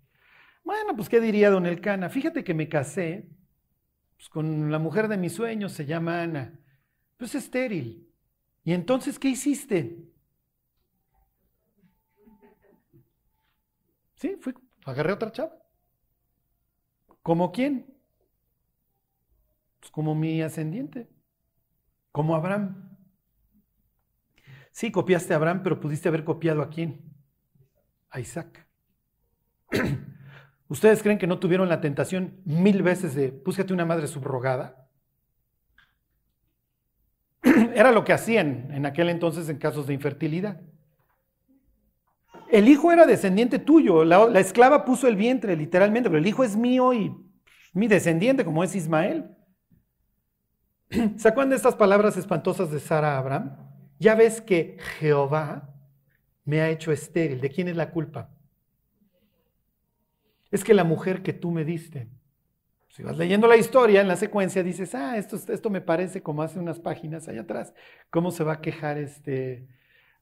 [0.62, 2.10] Bueno, pues, ¿qué diría don Elcana?
[2.10, 3.26] Fíjate que me casé
[4.18, 6.60] pues, con la mujer de mis sueños, se llama Ana.
[7.16, 8.06] Pues estéril.
[8.64, 10.12] ¿Y entonces qué hiciste?
[14.16, 14.52] Sí, fui,
[14.84, 15.56] agarré a otra chava.
[17.22, 17.86] ¿Como quién?
[19.80, 21.08] Pues como mi ascendiente,
[22.12, 22.94] como Abraham.
[24.70, 27.09] Sí, copiaste a Abraham, pero pudiste haber copiado a quién?
[28.10, 28.66] A Isaac.
[30.68, 34.88] ¿Ustedes creen que no tuvieron la tentación mil veces de búscate una madre subrogada?
[37.74, 40.60] Era lo que hacían en aquel entonces en casos de infertilidad.
[42.50, 46.42] El hijo era descendiente tuyo, la, la esclava puso el vientre literalmente, pero el hijo
[46.42, 47.14] es mío y
[47.72, 49.30] mi descendiente como es Ismael.
[51.16, 53.56] ¿Se acuerdan estas palabras espantosas de Sara a Abraham?
[54.00, 55.74] Ya ves que Jehová
[56.44, 57.40] me ha hecho estéril.
[57.40, 58.30] ¿De quién es la culpa?
[60.50, 62.08] Es que la mujer que tú me diste,
[62.88, 66.42] si vas leyendo la historia en la secuencia, dices, ah, esto, esto me parece como
[66.42, 67.72] hace unas páginas allá atrás.
[68.10, 69.68] ¿Cómo se va a quejar este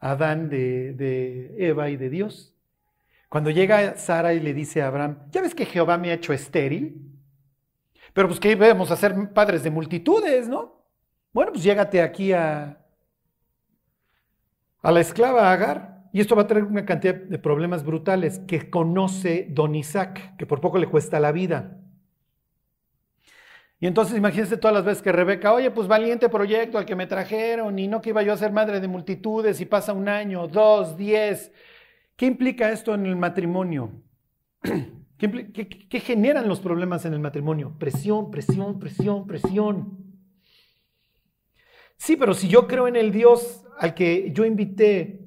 [0.00, 2.54] Adán de, Eva y de Dios?
[3.30, 6.32] Cuando llega Sara y le dice a Abraham, ¿ya ves que Jehová me ha hecho
[6.32, 7.10] estéril?
[8.12, 10.84] Pero pues que íbamos a ser padres de multitudes, ¿no?
[11.32, 12.84] Bueno, pues llégate aquí a,
[14.82, 15.97] a la esclava Agar.
[16.18, 20.46] Y esto va a traer una cantidad de problemas brutales que conoce don Isaac, que
[20.46, 21.78] por poco le cuesta la vida.
[23.78, 27.06] Y entonces imagínense todas las veces que Rebeca, oye, pues valiente proyecto al que me
[27.06, 30.48] trajeron y no que iba yo a ser madre de multitudes y pasa un año,
[30.48, 31.52] dos, diez.
[32.16, 33.92] ¿Qué implica esto en el matrimonio?
[35.18, 37.76] ¿Qué, generan los problemas en el matrimonio?
[37.78, 39.98] Presión, presión, presión, presión.
[41.96, 45.17] Sí, pero si yo creo en el Dios al que yo invité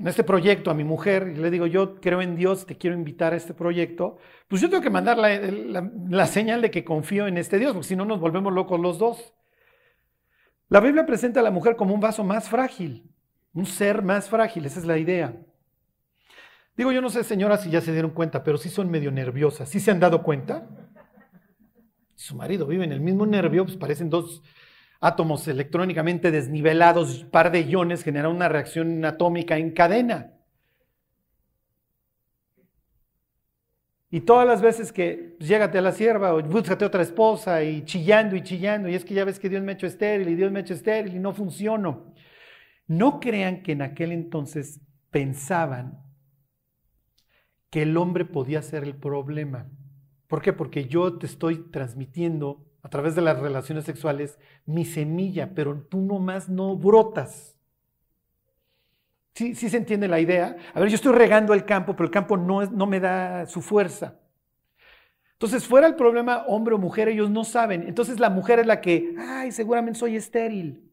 [0.00, 2.96] en este proyecto a mi mujer y le digo, yo creo en Dios, te quiero
[2.96, 4.16] invitar a este proyecto,
[4.48, 7.96] pues yo tengo que mandar la señal de que confío en este Dios, porque si
[7.96, 9.34] no nos volvemos locos los dos.
[10.68, 13.12] La Biblia presenta a la mujer como un vaso más frágil,
[13.52, 15.36] un ser más frágil, esa es la idea.
[16.78, 19.68] Digo, yo no sé, señoras, si ya se dieron cuenta, pero sí son medio nerviosas.
[19.68, 20.66] ¿Sí se han dado cuenta?
[22.14, 24.42] Su marido vive en el mismo nervio, pues parecen dos
[25.00, 30.34] átomos electrónicamente desnivelados, par de iones generan una reacción atómica en cadena.
[34.10, 37.84] Y todas las veces que pues, llégate a la sierva o búscate otra esposa y
[37.84, 40.34] chillando y chillando, y es que ya ves que Dios me ha hecho estéril y
[40.34, 42.12] Dios me ha hecho estéril y no funciono.
[42.86, 44.80] No crean que en aquel entonces
[45.10, 46.02] pensaban
[47.70, 49.70] que el hombre podía ser el problema.
[50.26, 50.52] ¿Por qué?
[50.52, 56.00] Porque yo te estoy transmitiendo a través de las relaciones sexuales mi semilla, pero tú
[56.00, 57.56] nomás no brotas.
[59.34, 60.56] ¿Sí, sí se entiende la idea?
[60.74, 63.62] A ver, yo estoy regando el campo, pero el campo no, no me da su
[63.62, 64.18] fuerza.
[65.32, 67.84] Entonces, fuera el problema hombre o mujer, ellos no saben.
[67.88, 70.90] Entonces la mujer es la que, ay, seguramente soy estéril.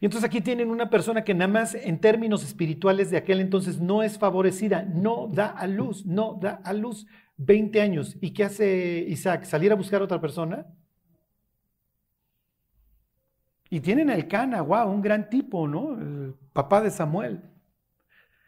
[0.00, 3.80] Y entonces aquí tienen una persona que nada más en términos espirituales de aquel entonces
[3.80, 7.06] no es favorecida, no da a luz, no da a luz
[7.36, 8.16] 20 años.
[8.20, 9.44] ¿Y qué hace Isaac?
[9.44, 10.66] ¿Salir a buscar a otra persona?
[13.70, 15.94] Y tienen a Elcana, wow, un gran tipo, ¿no?
[15.94, 17.42] El papá de Samuel.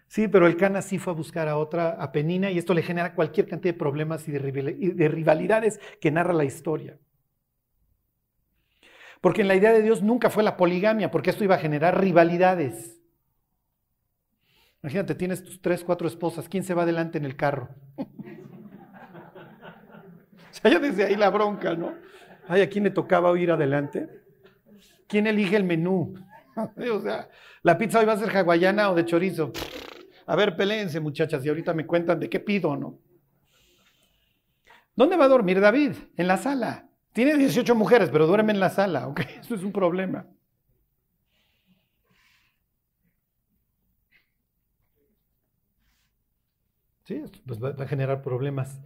[0.08, 3.14] Sí, pero Elcana sí fue a buscar a otra, a Penina, y esto le genera
[3.14, 6.98] cualquier cantidad de problemas y de rivalidades que narra la historia.
[9.20, 12.00] Porque en la idea de Dios nunca fue la poligamia, porque esto iba a generar
[12.00, 13.00] rivalidades.
[14.82, 17.70] Imagínate, tienes tus tres, cuatro esposas, ¿quién se va adelante en el carro?
[20.60, 21.94] sea, ya desde ahí la bronca, ¿no?
[22.48, 24.08] Ay, ¿a quién le tocaba ir adelante?
[25.08, 26.14] ¿Quién elige el menú?
[26.56, 27.28] o sea,
[27.62, 29.52] la pizza hoy va a ser hawaiana o de chorizo.
[30.26, 32.98] A ver, peleense, muchachas, y ahorita me cuentan de qué pido, ¿no?
[34.96, 35.92] ¿Dónde va a dormir David?
[36.16, 36.88] En la sala.
[37.12, 39.20] Tiene 18 mujeres, pero duerme en la sala, ¿ok?
[39.40, 40.26] Eso es un problema.
[47.04, 48.80] Sí, pues va, a generar problemas.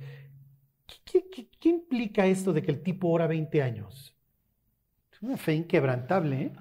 [1.11, 4.17] ¿Qué, implica esto de que el tipo ora 20 años?
[5.13, 6.53] Es una fe inquebrantable, ¿eh?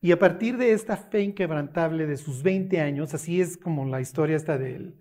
[0.00, 4.00] Y a partir de esta fe inquebrantable de sus 20 años, así es como la
[4.00, 4.94] historia esta de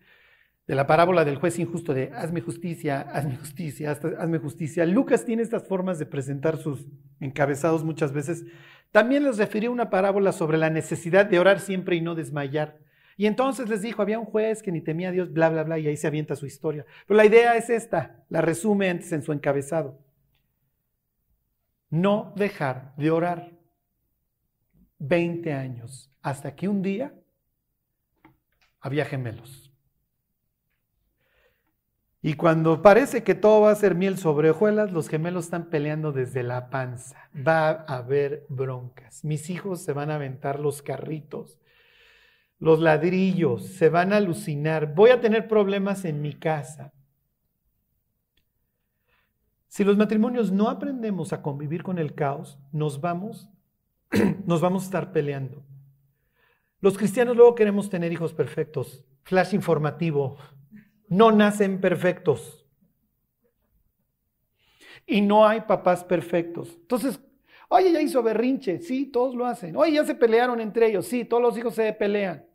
[0.66, 4.86] la parábola del juez injusto de hazme justicia, hazme justicia, hazme justicia.
[4.88, 6.88] Lucas tiene estas formas de presentar sus
[7.20, 8.44] encabezados muchas veces.
[8.92, 12.80] También les refirió una parábola sobre la necesidad de orar siempre y no desmayar.
[13.18, 15.80] Y entonces les dijo, había un juez que ni temía a Dios, bla, bla, bla,
[15.80, 16.86] y ahí se avienta su historia.
[17.08, 20.00] Pero la idea es esta, la resume antes en su encabezado.
[21.90, 23.58] No dejar de orar.
[25.00, 27.14] 20 años, hasta que un día
[28.80, 29.72] había gemelos.
[32.22, 36.12] Y cuando parece que todo va a ser miel sobre hojuelas, los gemelos están peleando
[36.12, 37.30] desde la panza.
[37.36, 39.24] Va a haber broncas.
[39.24, 41.60] Mis hijos se van a aventar los carritos,
[42.60, 44.94] los ladrillos, se van a alucinar.
[44.96, 46.94] Voy a tener problemas en mi casa.
[49.68, 53.50] Si los matrimonios no aprendemos a convivir con el caos, nos vamos
[54.46, 55.64] nos vamos a estar peleando.
[56.80, 59.04] Los cristianos luego queremos tener hijos perfectos.
[59.24, 60.38] Flash informativo.
[61.10, 62.66] No nacen perfectos.
[65.06, 66.78] Y no hay papás perfectos.
[66.82, 67.20] Entonces,
[67.70, 68.80] oye, ya hizo berrinche.
[68.80, 69.76] Sí, todos lo hacen.
[69.76, 71.08] Oye, ya se pelearon entre ellos.
[71.08, 72.46] Sí, todos los hijos se pelean.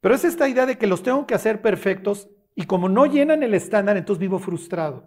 [0.00, 3.42] Pero es esta idea de que los tengo que hacer perfectos y como no llenan
[3.42, 5.04] el estándar, entonces vivo frustrado.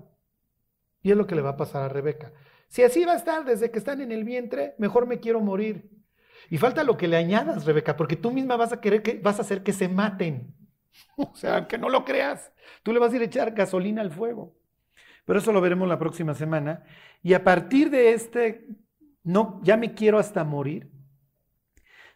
[1.01, 2.34] Y es lo que le va a pasar a Rebeca.
[2.68, 5.89] Si así va a estar desde que están en el vientre, mejor me quiero morir.
[6.49, 9.39] Y falta lo que le añadas, Rebeca, porque tú misma vas a querer que vas
[9.39, 10.55] a hacer que se maten.
[11.18, 12.51] O sea, que no lo creas,
[12.84, 14.55] tú le vas a ir a echar gasolina al fuego.
[15.26, 16.84] Pero eso lo veremos la próxima semana.
[17.24, 18.67] Y a partir de este,
[19.24, 20.91] no, ya me quiero hasta morir,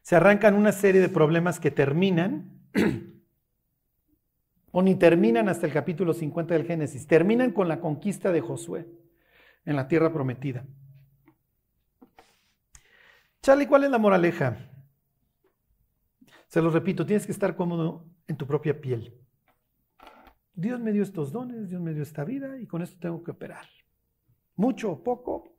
[0.01, 2.61] se arrancan una serie de problemas que terminan,
[4.71, 8.87] o ni terminan hasta el capítulo 50 del Génesis, terminan con la conquista de Josué
[9.65, 10.65] en la tierra prometida.
[13.41, 14.57] Charlie, ¿cuál es la moraleja?
[16.47, 19.13] Se lo repito, tienes que estar cómodo en tu propia piel.
[20.55, 23.31] Dios me dio estos dones, Dios me dio esta vida y con esto tengo que
[23.31, 23.65] operar.
[24.55, 25.57] Mucho o poco.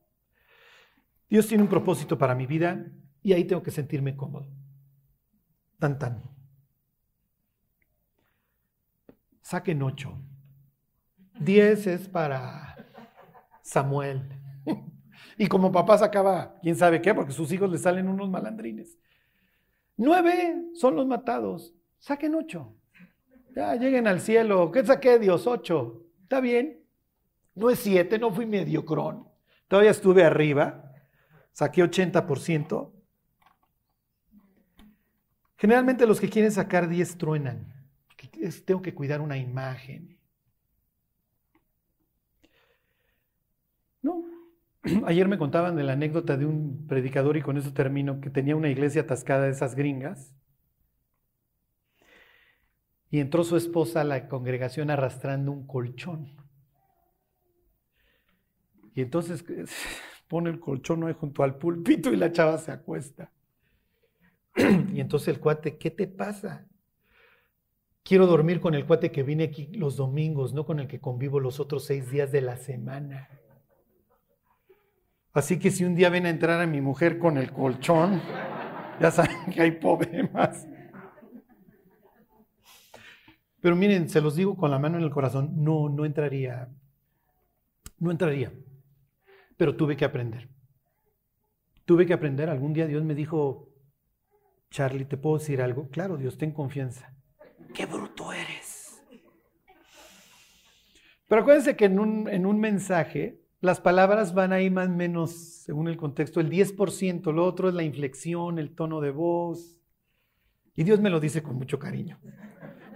[1.29, 2.87] Dios tiene un propósito para mi vida
[3.23, 4.49] y ahí tengo que sentirme cómodo.
[5.79, 6.23] Tan tan.
[9.43, 10.19] Saquen ocho.
[11.39, 12.77] Diez es para
[13.63, 14.23] Samuel.
[15.39, 18.99] y como papá sacaba, quién sabe qué, porque sus hijos le salen unos malandrines.
[19.97, 21.75] Nueve son los matados.
[21.99, 22.75] Saquen ocho.
[23.57, 24.71] Ya lleguen al cielo.
[24.71, 25.47] ¿Qué saqué Dios?
[25.47, 26.05] Ocho.
[26.23, 26.85] Está bien.
[27.55, 29.27] No es siete, no fui mediocrón.
[29.67, 30.93] Todavía estuve arriba.
[31.53, 32.93] Saqué 80%.
[35.57, 37.73] Generalmente los que quieren sacar 10 truenan.
[38.67, 40.17] Tengo que cuidar una imagen.
[45.07, 48.55] Ayer me contaban de la anécdota de un predicador, y con eso termino, que tenía
[48.55, 50.35] una iglesia atascada de esas gringas.
[53.11, 56.35] Y entró su esposa a la congregación arrastrando un colchón.
[58.95, 59.45] Y entonces
[60.29, 63.31] pone el colchón ahí junto al pulpito y la chava se acuesta.
[64.93, 66.67] Y entonces el cuate, ¿qué te pasa?
[68.03, 71.41] Quiero dormir con el cuate que viene aquí los domingos, no con el que convivo
[71.41, 73.29] los otros seis días de la semana.
[75.33, 78.23] Así que si un día ven a entrar a mi mujer con el colchón,
[79.01, 80.67] ya saben que hay problemas.
[83.67, 86.69] Pero miren, se los digo con la mano en el corazón, no, no entraría.
[87.99, 88.53] No entraría.
[89.57, 90.49] Pero tuve que aprender.
[91.85, 92.49] Tuve que aprender.
[92.49, 93.69] Algún día Dios me dijo,
[94.71, 95.89] Charlie, ¿te puedo decir algo?
[95.89, 97.13] Claro, Dios, ten confianza.
[97.75, 99.03] ¡Qué bruto eres!
[101.27, 105.33] Pero acuérdense que en un, en un mensaje las palabras van ahí más o menos,
[105.33, 109.77] según el contexto, el 10%, lo otro es la inflexión, el tono de voz.
[110.77, 112.21] Y Dios me lo dice con mucho cariño,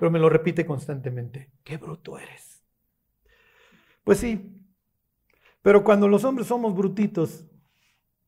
[0.01, 1.51] pero me lo repite constantemente.
[1.63, 2.65] Qué bruto eres.
[4.03, 4.57] Pues sí,
[5.61, 7.45] pero cuando los hombres somos brutitos,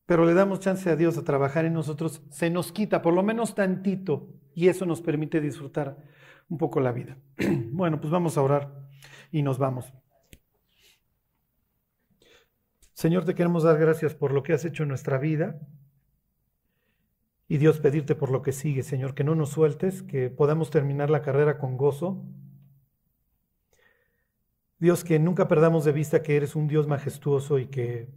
[0.05, 3.23] pero le damos chance a Dios a trabajar en nosotros, se nos quita por lo
[3.23, 5.97] menos tantito y eso nos permite disfrutar
[6.51, 7.17] un poco la vida.
[7.73, 8.91] Bueno, pues vamos a orar
[9.31, 9.91] y nos vamos.
[12.93, 15.59] Señor, te queremos dar gracias por lo que has hecho en nuestra vida.
[17.53, 21.11] Y Dios, pedirte por lo que sigue, Señor, que no nos sueltes, que podamos terminar
[21.11, 22.25] la carrera con gozo.
[24.79, 28.09] Dios, que nunca perdamos de vista que eres un Dios majestuoso y que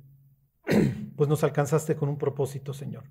[1.18, 3.04] pues nos alcanzaste con un propósito, Señor.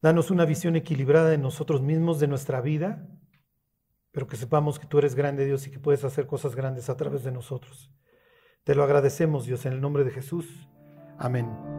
[0.00, 3.08] Danos una visión equilibrada de nosotros mismos, de nuestra vida,
[4.12, 6.96] pero que sepamos que tú eres grande, Dios, y que puedes hacer cosas grandes a
[6.96, 7.90] través de nosotros.
[8.62, 10.68] Te lo agradecemos, Dios, en el nombre de Jesús.
[11.18, 11.73] Amén.